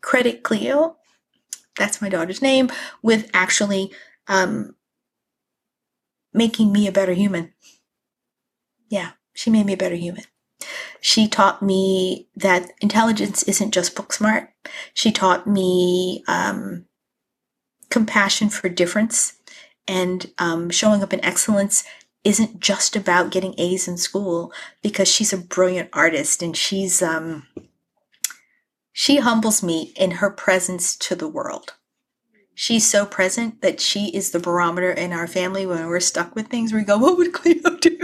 [0.02, 0.96] credit Cleo,
[1.78, 2.70] that's my daughter's name,
[3.02, 3.90] with actually
[4.28, 4.76] um,
[6.32, 7.52] making me a better human.
[8.88, 10.24] Yeah, she made me a better human.
[11.00, 14.50] She taught me that intelligence isn't just book smart.
[14.92, 16.86] She taught me um,
[17.90, 19.34] compassion for difference
[19.86, 21.84] and um, showing up in excellence
[22.24, 24.52] isn't just about getting A's in school
[24.82, 27.46] because she's a brilliant artist and she's um,
[28.92, 31.74] she humbles me in her presence to the world.
[32.54, 36.46] She's so present that she is the barometer in our family when we're stuck with
[36.46, 36.72] things.
[36.72, 38.03] We go, what would Cleo do?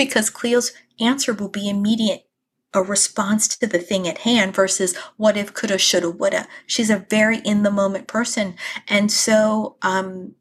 [0.00, 2.26] Because Cleo's answer will be immediate
[2.72, 6.46] a response to the thing at hand versus what if, coulda, shoulda, woulda.
[6.66, 8.54] She's a very in the moment person.
[8.88, 10.36] And so, um,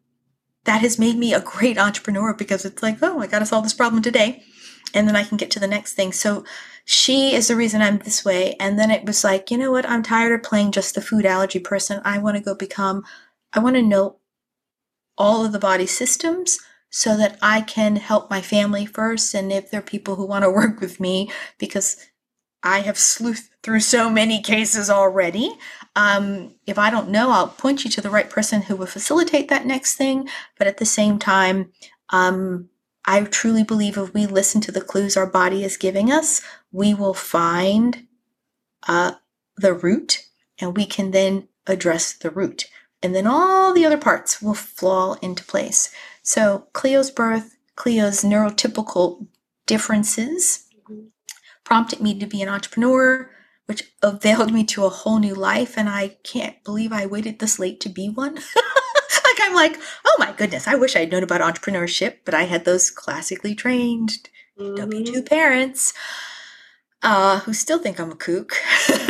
[0.63, 3.63] that has made me a great entrepreneur because it's like, oh, I got to solve
[3.63, 4.43] this problem today.
[4.93, 6.13] And then I can get to the next thing.
[6.13, 6.45] So
[6.85, 8.55] she is the reason I'm this way.
[8.61, 9.89] And then it was like, you know what?
[9.89, 12.01] I'm tired of playing just the food allergy person.
[12.05, 13.03] I want to go become,
[13.51, 14.19] I want to know
[15.17, 19.33] all of the body systems so that I can help my family first.
[19.33, 21.97] And if there are people who want to work with me, because
[22.63, 25.51] I have sleuthed through so many cases already.
[25.95, 29.49] Um, if I don't know, I'll point you to the right person who will facilitate
[29.49, 30.27] that next thing.
[30.57, 31.71] But at the same time,
[32.09, 32.69] um,
[33.05, 36.93] I truly believe if we listen to the clues our body is giving us, we
[36.93, 38.07] will find
[38.87, 39.13] uh,
[39.57, 40.25] the root
[40.59, 42.65] and we can then address the root.
[43.01, 45.93] And then all the other parts will fall into place.
[46.29, 49.25] So, Cleo's birth, Cleo's neurotypical
[49.65, 50.67] differences
[51.63, 53.31] prompted me to be an entrepreneur,
[53.65, 55.75] which availed me to a whole new life.
[55.75, 58.35] And I can't believe I waited this late to be one.
[58.35, 62.63] like, I'm like, oh my goodness, I wish I'd known about entrepreneurship, but I had
[62.63, 64.75] those classically trained mm-hmm.
[64.75, 65.95] W 2 parents.
[67.01, 68.53] uh, who still think I'm a kook,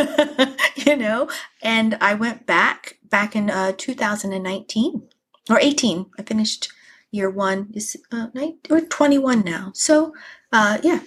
[0.77, 1.29] you know.
[1.61, 5.09] And I went back back in uh, 2019
[5.49, 6.05] or 18.
[6.17, 6.71] I finished
[7.11, 8.27] year one is uh,
[8.69, 9.71] or 21 now.
[9.73, 10.13] So
[10.51, 10.99] uh, yeah,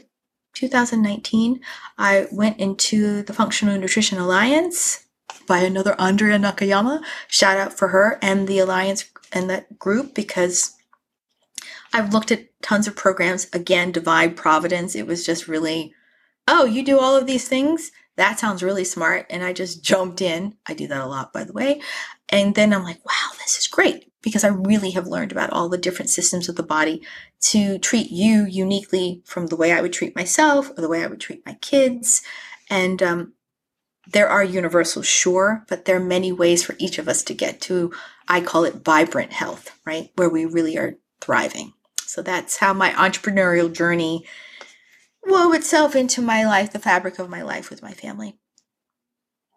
[0.54, 1.60] 2019,
[1.98, 5.06] I went into the Functional Nutrition Alliance
[5.46, 7.02] by another Andrea Nakayama.
[7.28, 10.74] Shout out for her and the alliance and that group because
[11.92, 13.48] I've looked at tons of programs.
[13.52, 14.94] Again, Divine Providence.
[14.94, 15.94] It was just really,
[16.46, 17.90] oh, you do all of these things?
[18.16, 19.26] That sounds really smart.
[19.30, 20.56] And I just jumped in.
[20.66, 21.80] I do that a lot, by the way.
[22.28, 25.68] And then I'm like, wow, this is great because I really have learned about all
[25.68, 27.02] the different systems of the body
[27.40, 31.08] to treat you uniquely from the way I would treat myself or the way I
[31.08, 32.22] would treat my kids.
[32.70, 33.32] And um,
[34.10, 37.60] there are universals, sure, but there are many ways for each of us to get
[37.62, 37.92] to,
[38.28, 40.10] I call it vibrant health, right?
[40.16, 41.72] Where we really are thriving.
[42.06, 44.26] So that's how my entrepreneurial journey
[45.24, 48.36] wove itself into my life, the fabric of my life with my family.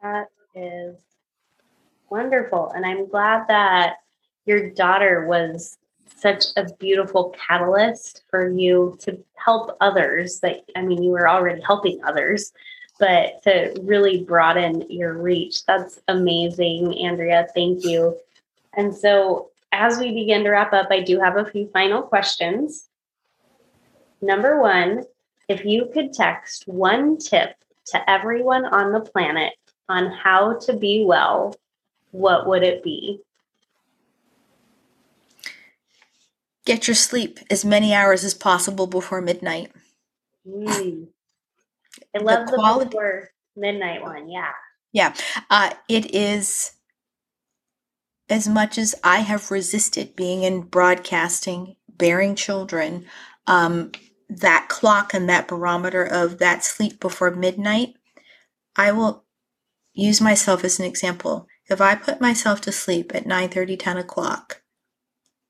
[0.01, 0.95] That is
[2.09, 2.71] wonderful.
[2.75, 3.95] And I'm glad that
[4.45, 5.77] your daughter was
[6.17, 11.61] such a beautiful catalyst for you to help others that i mean you were already
[11.61, 12.53] helping others
[12.99, 15.65] but to really broaden your reach.
[15.65, 17.47] That's amazing andrea.
[17.53, 18.17] Thank you.
[18.73, 22.89] And so as we begin to wrap up i do have a few final questions.
[24.21, 25.03] Number one
[25.47, 27.55] if you could text one tip
[27.87, 29.53] to everyone on the planet
[29.87, 31.55] on how to be well
[32.11, 33.21] what would it be
[36.65, 39.71] Get your sleep as many hours as possible before midnight.
[40.47, 41.07] Mm.
[42.15, 44.29] I love the, quality- the before midnight one.
[44.29, 44.51] Yeah.
[44.91, 45.13] Yeah.
[45.49, 46.71] Uh, it is
[48.29, 53.05] as much as I have resisted being in broadcasting, bearing children,
[53.47, 53.91] um,
[54.29, 57.95] that clock and that barometer of that sleep before midnight,
[58.75, 59.23] I will
[59.93, 61.47] use myself as an example.
[61.69, 64.61] If I put myself to sleep at 9 30, 10 o'clock,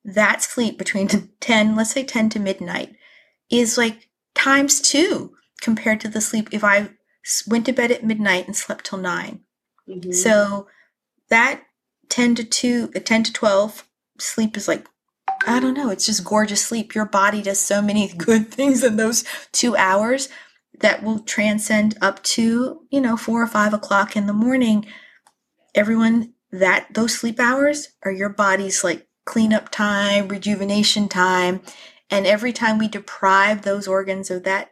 [0.06, 1.08] that sleep between
[1.40, 2.96] 10, let's say 10 to midnight,
[3.50, 6.90] is like times two compared to the sleep if I
[7.48, 9.40] went to bed at midnight and slept till 9.
[9.90, 10.12] Mm-hmm.
[10.12, 10.68] So
[11.30, 11.64] that
[12.10, 13.88] 10 to 2, uh, 10 to 12
[14.20, 14.88] sleep is like,
[15.48, 16.94] I don't know, it's just gorgeous sleep.
[16.94, 20.30] Your body does so many good things in those two hours
[20.82, 24.86] that will transcend up to, you know, four or five o'clock in the morning.
[25.74, 31.62] Everyone, that those sleep hours are your body's like cleanup time, rejuvenation time.
[32.10, 34.72] And every time we deprive those organs of that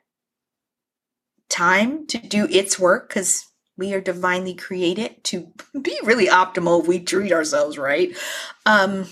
[1.49, 3.45] time to do its work, because
[3.77, 5.51] we are divinely created to
[5.81, 8.15] be really optimal if we treat ourselves right,
[8.65, 9.07] um,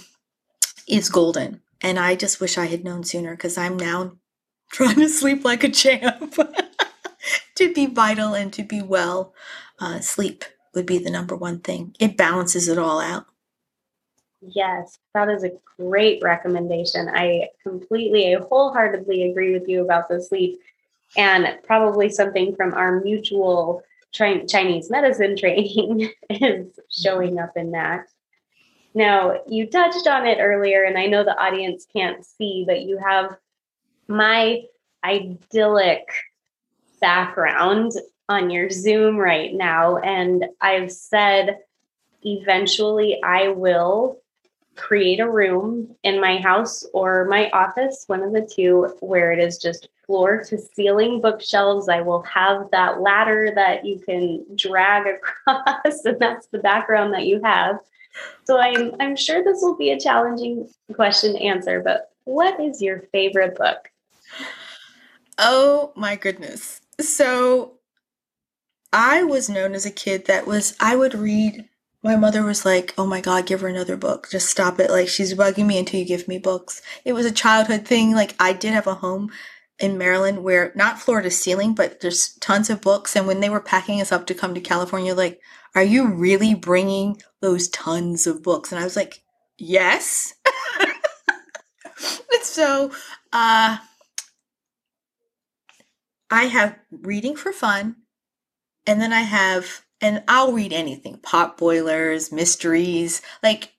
[0.87, 1.61] is golden.
[1.81, 4.13] And I just wish I had known sooner because I'm now
[4.71, 6.35] trying to sleep like a champ.
[7.55, 9.33] to be vital and to be well,
[9.79, 11.95] uh, sleep would be the number one thing.
[11.99, 13.25] It balances it all out.
[14.41, 17.09] Yes, that is a great recommendation.
[17.09, 20.59] I completely, I wholeheartedly agree with you about the sleep,
[21.15, 28.07] and probably something from our mutual Chinese medicine training is showing up in that.
[28.93, 32.97] Now, you touched on it earlier, and I know the audience can't see, but you
[32.97, 33.37] have
[34.07, 34.63] my
[35.03, 36.09] idyllic
[36.99, 37.93] background
[38.27, 39.97] on your Zoom right now.
[39.97, 41.59] And I've said
[42.23, 44.20] eventually I will
[44.81, 49.39] create a room in my house or my office, one of the two, where it
[49.39, 51.87] is just floor to ceiling bookshelves.
[51.87, 55.05] I will have that ladder that you can drag
[55.47, 57.77] across, and that's the background that you have.
[58.43, 62.81] So I'm I'm sure this will be a challenging question to answer, but what is
[62.81, 63.89] your favorite book?
[65.37, 66.81] Oh my goodness.
[66.99, 67.73] So
[68.91, 71.69] I was known as a kid that was I would read
[72.03, 74.27] my mother was like, "Oh my god, give her another book.
[74.31, 74.89] Just stop it.
[74.91, 78.13] Like she's bugging me until you give me books." It was a childhood thing.
[78.13, 79.31] Like I did have a home
[79.79, 83.49] in Maryland where not floor to ceiling, but there's tons of books and when they
[83.49, 85.41] were packing us up to come to California like,
[85.75, 89.23] "Are you really bringing those tons of books?" And I was like,
[89.57, 90.33] "Yes."
[92.51, 92.91] so,
[93.33, 93.77] uh
[96.29, 97.95] I have reading for fun
[98.87, 103.21] and then I have and I'll read anything pot boilers, mysteries.
[103.43, 103.71] Like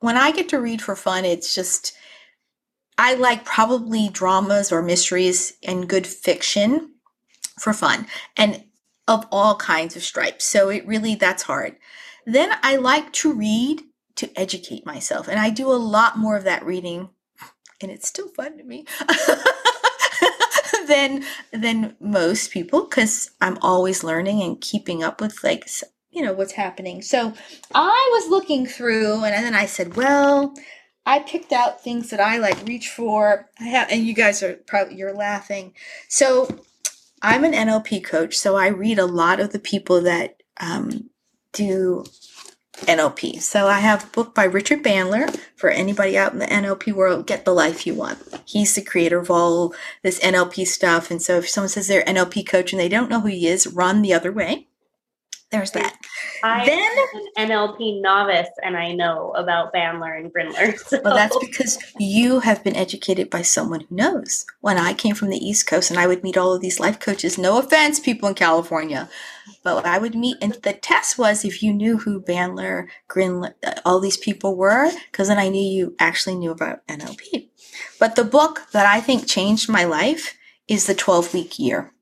[0.00, 1.96] when I get to read for fun, it's just,
[2.98, 6.94] I like probably dramas or mysteries and good fiction
[7.58, 8.06] for fun
[8.36, 8.64] and
[9.08, 10.44] of all kinds of stripes.
[10.44, 11.76] So it really, that's hard.
[12.26, 13.82] Then I like to read
[14.16, 15.28] to educate myself.
[15.28, 17.10] And I do a lot more of that reading,
[17.80, 18.86] and it's still fun to me.
[20.86, 25.68] than than most people because I'm always learning and keeping up with like
[26.10, 27.02] you know what's happening.
[27.02, 27.32] So
[27.74, 30.54] I was looking through, and then I said, well.
[31.04, 33.50] I picked out things that I like reach for.
[33.58, 35.74] I have, and you guys are probably you're laughing.
[36.08, 36.46] So
[37.22, 41.10] I'm an NLP coach, so I read a lot of the people that um,
[41.52, 42.04] do
[42.82, 43.40] NLP.
[43.40, 47.26] So I have a book by Richard Bandler for anybody out in the NLP world,
[47.26, 48.18] Get the Life You Want.
[48.44, 51.10] He's the creator of all this NLP stuff.
[51.10, 53.66] And so if someone says they're NLP coach and they don't know who he is,
[53.66, 54.68] run the other way.
[55.52, 55.98] There's that.
[56.42, 56.90] I then
[57.36, 60.74] an NLP novice, and I know about Bandler and Grinder.
[60.86, 61.00] So.
[61.04, 64.46] Well, that's because you have been educated by someone who knows.
[64.62, 66.98] When I came from the East Coast, and I would meet all of these life
[66.98, 67.36] coaches.
[67.36, 69.10] No offense, people in California,
[69.62, 73.74] but I would meet, and the test was if you knew who Bandler, Grinder, uh,
[73.84, 77.48] all these people were, because then I knew you actually knew about NLP.
[78.00, 80.36] But the book that I think changed my life
[80.66, 81.92] is the 12 week year.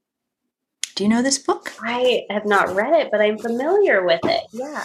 [1.00, 1.72] Do you know this book?
[1.80, 4.42] I have not read it, but I'm familiar with it.
[4.52, 4.84] Yeah.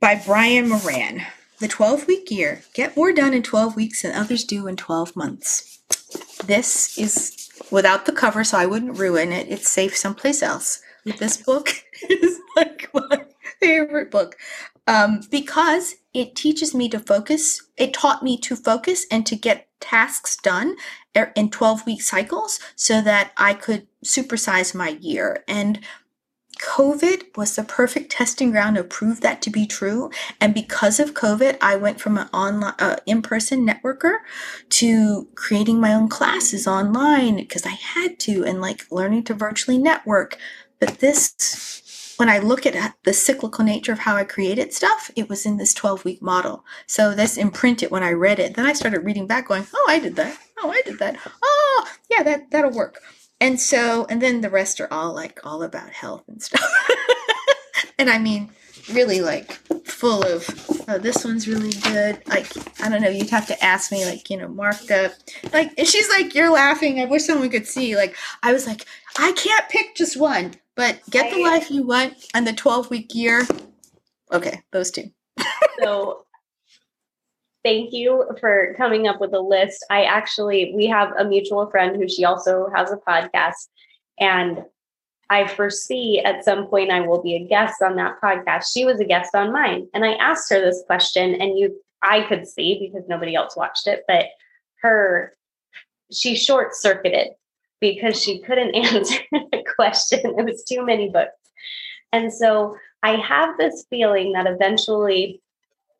[0.00, 1.22] By Brian Moran.
[1.60, 2.62] The 12 week year.
[2.74, 5.78] Get more done in 12 weeks than others do in 12 months.
[6.44, 9.46] This is without the cover, so I wouldn't ruin it.
[9.48, 10.82] It's safe someplace else.
[11.04, 11.70] This book
[12.10, 13.24] is like my
[13.60, 14.34] favorite book
[14.88, 17.62] um, because it teaches me to focus.
[17.76, 20.74] It taught me to focus and to get tasks done
[21.16, 25.44] er, in 12 week cycles so that I could supersize my year.
[25.46, 25.80] And
[26.60, 30.10] COVID was the perfect testing ground to prove that to be true.
[30.40, 34.18] And because of COVID, I went from an online, uh, in-person networker
[34.70, 39.78] to creating my own classes online because I had to, and like learning to virtually
[39.78, 40.38] network.
[40.78, 41.80] But this
[42.16, 45.56] when I look at the cyclical nature of how I created stuff, it was in
[45.56, 46.64] this 12 week model.
[46.86, 48.54] So this imprinted when I read it.
[48.54, 50.38] Then I started reading back going, oh, I did that.
[50.58, 51.16] Oh, I did that.
[51.42, 53.00] Oh, yeah, that, that'll work.
[53.42, 56.62] And so, and then the rest are all like all about health and stuff.
[57.98, 58.50] and I mean,
[58.92, 60.48] really like full of,
[60.86, 62.22] oh, this one's really good.
[62.28, 62.46] Like,
[62.80, 65.10] I don't know, you'd have to ask me, like, you know, marked up.
[65.52, 67.00] Like, and she's like, you're laughing.
[67.00, 67.96] I wish someone could see.
[67.96, 68.14] Like,
[68.44, 68.86] I was like,
[69.18, 70.54] I can't pick just one.
[70.76, 73.44] But get the life you want and the 12 week year.
[74.30, 75.10] Okay, those two.
[75.82, 76.26] so
[77.64, 79.84] thank you for coming up with a list.
[79.90, 83.68] I actually, we have a mutual friend who she also has a podcast.
[84.18, 84.64] And
[85.30, 88.72] I foresee at some point I will be a guest on that podcast.
[88.72, 89.88] She was a guest on mine.
[89.94, 93.86] And I asked her this question, and you, I could see because nobody else watched
[93.86, 94.26] it, but
[94.82, 95.34] her,
[96.10, 97.28] she short circuited
[97.80, 100.20] because she couldn't answer the question.
[100.38, 101.32] It was too many books.
[102.12, 105.40] And so I have this feeling that eventually,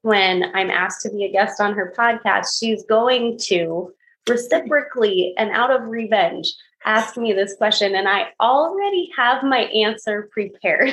[0.02, 3.92] when I'm asked to be a guest on her podcast, she's going to
[4.28, 6.52] reciprocally and out of revenge
[6.84, 7.94] ask me this question.
[7.94, 10.92] And I already have my answer prepared.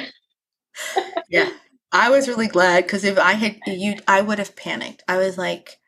[1.29, 1.49] yeah.
[1.91, 5.03] I was really glad because if I had you, I would have panicked.
[5.07, 5.79] I was like,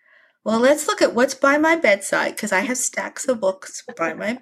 [0.43, 4.15] well, let's look at what's by my bedside because I have stacks of books by
[4.15, 4.39] my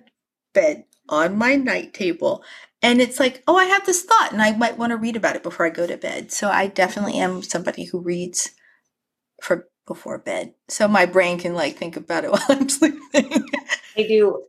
[0.53, 2.43] bed on my night table
[2.82, 5.36] and it's like oh i have this thought and i might want to read about
[5.36, 8.51] it before i go to bed so i definitely am somebody who reads
[9.41, 10.53] for before bed.
[10.67, 13.45] So my brain can like think about it while i'm sleeping.
[13.97, 14.45] I do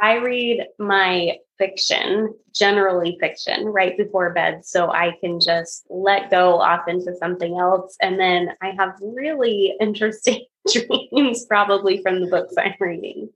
[0.00, 6.60] i read my fiction generally fiction right before bed so i can just let go
[6.60, 12.54] off into something else and then i have really interesting dreams probably from the books
[12.58, 13.28] i'm reading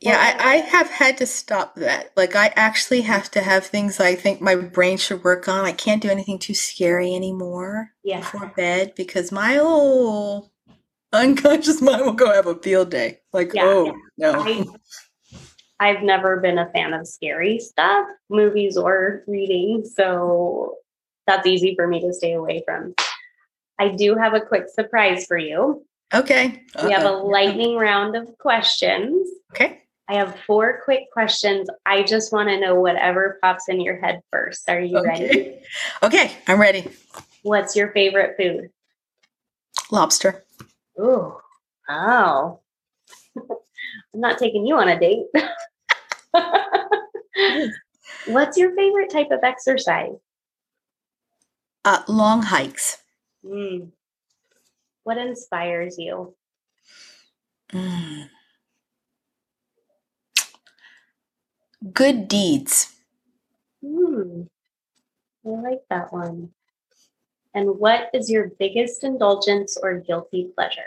[0.00, 2.12] yeah, I, I have had to stop that.
[2.16, 5.66] Like, I actually have to have things I think my brain should work on.
[5.66, 8.20] I can't do anything too scary anymore yeah.
[8.20, 10.52] before bed because my little
[11.12, 13.20] unconscious mind will go have a field day.
[13.34, 14.32] Like, yeah, oh, yeah.
[14.32, 14.42] no.
[14.42, 14.64] I,
[15.80, 19.84] I've never been a fan of scary stuff, movies or reading.
[19.84, 20.76] So
[21.26, 22.94] that's easy for me to stay away from.
[23.78, 25.84] I do have a quick surprise for you.
[26.12, 26.62] Okay.
[26.74, 26.86] Uh-oh.
[26.86, 29.28] We have a lightning round of questions.
[29.52, 29.82] Okay.
[30.10, 31.70] I have four quick questions.
[31.86, 34.68] I just want to know whatever pops in your head first.
[34.68, 35.08] Are you okay.
[35.08, 35.58] ready?
[36.02, 36.90] Okay, I'm ready.
[37.44, 38.70] What's your favorite food?
[39.92, 40.42] Lobster.
[40.98, 41.36] Ooh,
[41.88, 42.58] oh.
[43.36, 45.26] I'm not taking you on a date.
[48.26, 50.16] What's your favorite type of exercise?
[51.84, 52.98] Uh, long hikes.
[53.44, 53.92] Mm.
[55.04, 56.34] What inspires you?
[57.72, 58.28] Mm.
[61.92, 62.94] Good deeds.
[63.82, 64.42] Hmm.
[65.46, 66.50] I like that one.
[67.54, 70.82] And what is your biggest indulgence or guilty pleasure?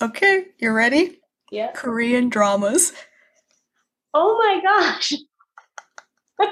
[0.00, 1.20] Okay, you ready?
[1.50, 1.72] Yeah.
[1.72, 2.92] Korean dramas.
[4.14, 5.12] Oh my gosh.
[6.40, 6.48] I'm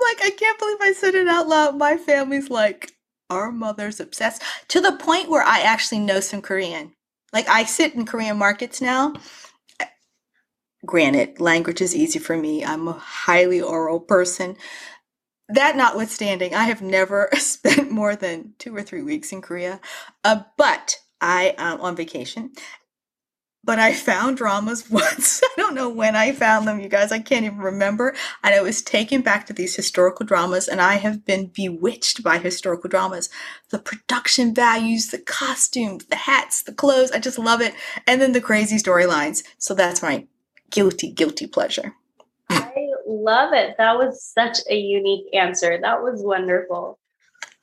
[0.00, 1.76] like, I can't believe I said it out loud.
[1.76, 2.92] My family's like,
[3.30, 6.92] our mother's obsessed to the point where I actually know some Korean.
[7.32, 9.14] Like, I sit in Korean markets now.
[10.86, 12.64] Granted, language is easy for me.
[12.64, 14.56] I'm a highly oral person.
[15.48, 19.80] That notwithstanding, I have never spent more than two or three weeks in Korea.
[20.24, 22.52] Uh, but I am on vacation.
[23.62, 25.42] But I found dramas once.
[25.42, 27.12] I don't know when I found them, you guys.
[27.12, 28.14] I can't even remember.
[28.42, 32.38] And I was taken back to these historical dramas, and I have been bewitched by
[32.38, 33.28] historical dramas.
[33.70, 37.12] The production values, the costumes, the hats, the clothes.
[37.12, 37.74] I just love it.
[38.06, 39.42] And then the crazy storylines.
[39.58, 40.26] So that's my
[40.70, 41.94] guilty, guilty pleasure.
[42.48, 42.72] I
[43.06, 43.76] love it.
[43.78, 45.78] That was such a unique answer.
[45.80, 46.99] That was wonderful.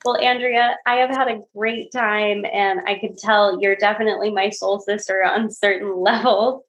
[0.05, 4.49] Well, Andrea, I have had a great time, and I could tell you're definitely my
[4.49, 6.63] soul sister on certain levels.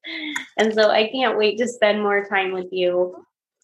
[0.56, 3.14] And so I can't wait to spend more time with you.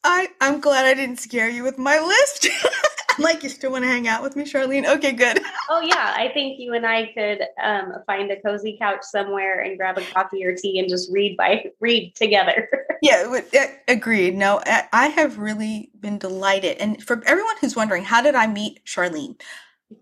[0.05, 2.49] I, I'm glad I didn't scare you with my list.
[3.19, 4.87] like, you still want to hang out with me, Charlene?
[4.87, 5.41] Okay, good.
[5.71, 6.13] Oh, yeah.
[6.15, 10.03] I think you and I could um, find a cozy couch somewhere and grab a
[10.03, 12.69] coffee or tea and just read by read together.
[13.03, 13.41] yeah,
[13.89, 14.35] agreed.
[14.35, 16.77] No, I have really been delighted.
[16.79, 19.41] And for everyone who's wondering, how did I meet Charlene?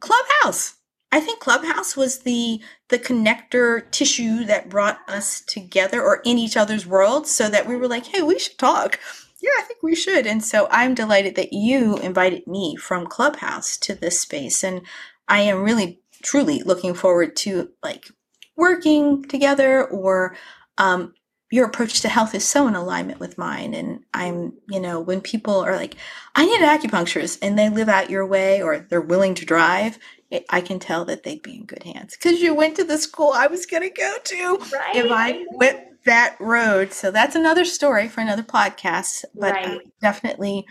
[0.01, 0.75] Clubhouse.
[1.13, 6.57] I think Clubhouse was the the connector tissue that brought us together or in each
[6.57, 8.99] other's worlds so that we were like, "Hey, we should talk."
[9.43, 10.27] Yeah, I think we should.
[10.27, 14.83] And so I'm delighted that you invited me from Clubhouse to this space and
[15.29, 18.11] I am really truly looking forward to like
[18.57, 20.37] working together or
[20.79, 21.15] um,
[21.53, 23.75] your approach to health is so in alignment with mine.
[23.75, 25.97] And I'm, you know, when people are like,
[26.37, 29.99] I need an acupuncturist and they live out your way or they're willing to drive,
[30.31, 32.99] it, I can tell that they'd be in good hands because you went to the
[32.99, 34.59] school I was going to go to.
[34.73, 34.97] Right.
[34.97, 36.93] If I went that road.
[36.93, 39.25] So that's another story for another podcast.
[39.35, 39.81] But Right.
[40.01, 40.67] definitely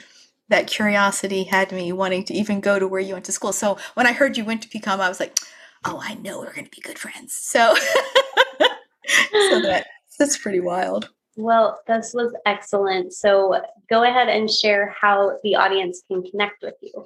[0.49, 3.53] that curiosity had me wanting to even go to where you went to school.
[3.53, 5.37] So when I heard you went to PCOM, I was like,
[5.85, 7.33] oh, I know we're going to be good friends.
[7.33, 7.73] So,
[9.49, 9.87] so that
[10.19, 11.09] that's pretty wild.
[11.37, 13.13] Well, this was excellent.
[13.13, 17.05] So go ahead and share how the audience can connect with you.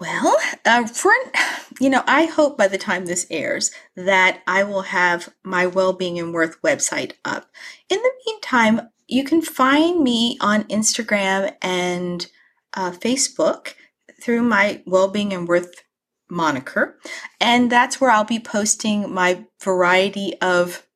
[0.00, 0.34] Well,
[0.64, 1.12] uh, for
[1.80, 6.18] you know, I hope by the time this airs that I will have my Wellbeing
[6.18, 7.50] and Worth website up.
[7.88, 12.26] In the meantime, you can find me on Instagram and
[12.74, 13.74] uh, Facebook
[14.22, 15.84] through my Wellbeing and Worth
[16.30, 16.98] moniker,
[17.40, 20.86] and that's where I'll be posting my variety of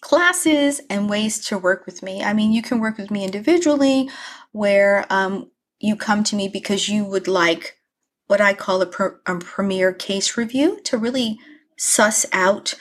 [0.00, 2.22] classes and ways to work with me.
[2.22, 4.08] I mean, you can work with me individually,
[4.52, 7.76] where um, you come to me because you would like
[8.32, 8.88] what I call a,
[9.26, 11.38] a premier case review to really
[11.76, 12.72] suss out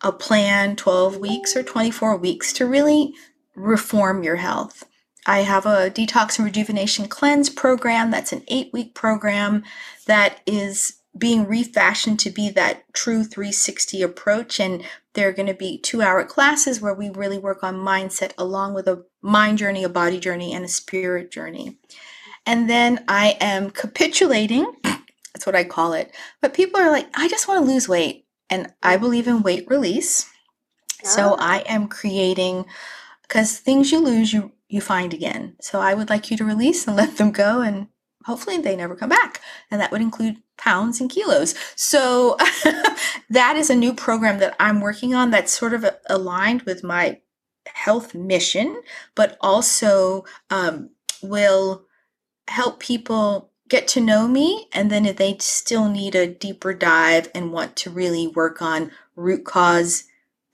[0.00, 3.12] a plan 12 weeks or 24 weeks to really
[3.54, 4.84] reform your health.
[5.26, 9.64] I have a detox and rejuvenation cleanse program that's an eight week program
[10.06, 14.58] that is being refashioned to be that true 360 approach.
[14.58, 14.82] And
[15.12, 18.72] there are going to be two hour classes where we really work on mindset along
[18.72, 21.76] with a mind journey, a body journey, and a spirit journey.
[22.46, 24.72] And then I am capitulating.
[25.34, 26.14] That's what I call it.
[26.42, 28.26] But people are like, I just want to lose weight.
[28.50, 30.30] And I believe in weight release.
[31.04, 31.56] So Ah.
[31.56, 32.66] I am creating
[33.22, 35.56] because things you lose, you you find again.
[35.60, 37.88] So I would like you to release and let them go, and
[38.26, 39.40] hopefully they never come back.
[39.70, 41.54] And that would include pounds and kilos.
[41.76, 42.36] So
[43.30, 47.20] that is a new program that I'm working on that's sort of aligned with my
[47.66, 48.82] health mission,
[49.14, 50.90] but also um,
[51.22, 51.84] will
[52.48, 54.68] help people get to know me.
[54.72, 58.92] And then if they still need a deeper dive and want to really work on
[59.16, 60.04] root cause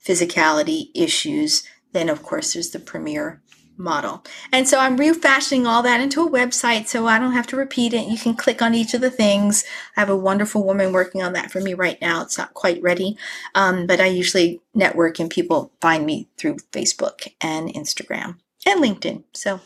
[0.03, 1.61] physicality issues,
[1.91, 3.39] then of course there's the premier
[3.77, 4.23] model.
[4.51, 7.93] And so I'm refashioning all that into a website so I don't have to repeat
[7.93, 8.07] it.
[8.07, 9.65] You can click on each of the things.
[9.95, 12.23] I have a wonderful woman working on that for me right now.
[12.23, 13.17] It's not quite ready,
[13.53, 19.25] um, but I usually network and people find me through Facebook and Instagram and LinkedIn.
[19.33, 19.61] So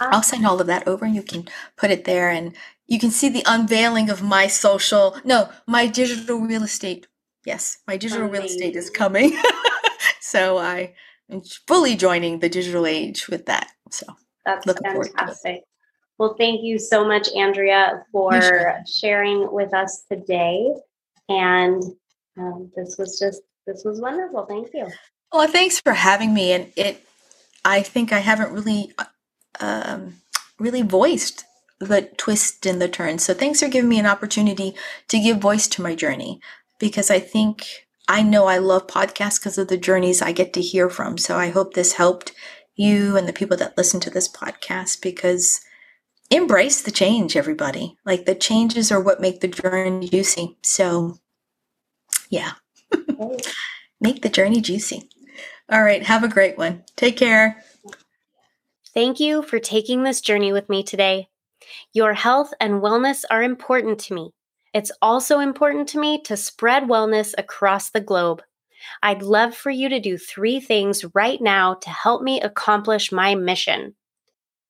[0.00, 2.54] I'll send all of that over and you can put it there and
[2.86, 7.06] you can see the unveiling of my social, no, my digital real estate.
[7.44, 9.36] Yes, my digital real estate is coming.
[10.20, 10.94] so I
[11.30, 13.68] am fully joining the digital age with that.
[13.90, 14.06] So
[14.44, 15.16] That's Looking forward to it.
[15.16, 15.62] fantastic.
[16.18, 18.80] Well, thank you so much, Andrea, for sure.
[18.86, 20.72] sharing with us today.
[21.28, 21.82] And
[22.38, 24.44] um, this was just this was wonderful.
[24.46, 24.88] Thank you.
[25.32, 26.52] Well, thanks for having me.
[26.52, 27.04] And it,
[27.64, 28.92] I think I haven't really,
[29.58, 30.20] um,
[30.58, 31.44] really voiced
[31.88, 33.18] the twist and the turn.
[33.18, 34.74] So thanks for giving me an opportunity
[35.08, 36.40] to give voice to my journey
[36.78, 40.60] because I think I know I love podcasts because of the journeys I get to
[40.60, 41.18] hear from.
[41.18, 42.32] So I hope this helped
[42.76, 45.60] you and the people that listen to this podcast because
[46.30, 47.96] embrace the change, everybody.
[48.04, 50.58] Like the changes are what make the journey juicy.
[50.62, 51.18] So,
[52.28, 52.52] yeah,
[54.00, 55.08] make the journey juicy.
[55.70, 56.02] All right.
[56.02, 56.84] Have a great one.
[56.96, 57.62] Take care.
[58.92, 61.28] Thank you for taking this journey with me today.
[61.92, 64.30] Your health and wellness are important to me.
[64.72, 68.42] It's also important to me to spread wellness across the globe.
[69.02, 73.34] I'd love for you to do three things right now to help me accomplish my
[73.34, 73.94] mission.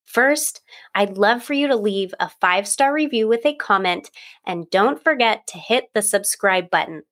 [0.05, 0.61] First,
[0.95, 4.11] I'd love for you to leave a five star review with a comment,
[4.47, 7.03] and don't forget to hit the subscribe button.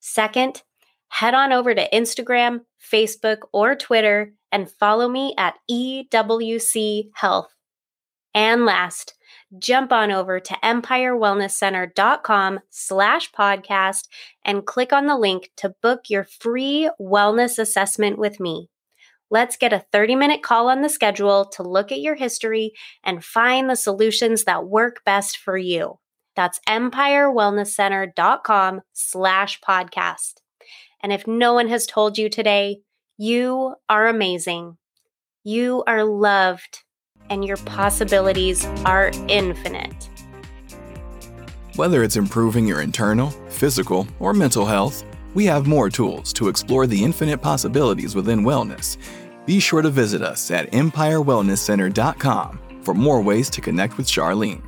[0.00, 0.62] Second,
[1.08, 7.54] head on over to Instagram, Facebook, or Twitter and follow me at EWC Health.
[8.34, 9.14] And last,
[9.58, 14.08] jump on over to empirewellnesscenter.com slash podcast
[14.44, 18.68] and click on the link to book your free wellness assessment with me.
[19.30, 22.72] Let's get a 30 minute call on the schedule to look at your history
[23.04, 25.98] and find the solutions that work best for you.
[26.34, 30.34] That's empirewellnesscenter.com slash podcast.
[31.02, 32.82] And if no one has told you today,
[33.16, 34.76] you are amazing.
[35.44, 36.82] You are loved
[37.30, 40.08] and your possibilities are infinite.
[41.76, 45.04] Whether it's improving your internal, physical, or mental health,
[45.34, 48.96] we have more tools to explore the infinite possibilities within wellness.
[49.46, 54.62] Be sure to visit us at empirewellnesscenter.com for more ways to connect with Charlene.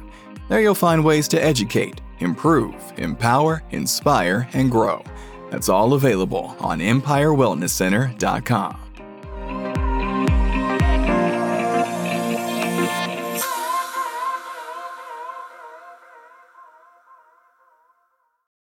[0.48, 5.02] There you'll find ways to educate, improve, empower, inspire, and grow.
[5.50, 8.89] That's all available on empirewellnesscenter.com.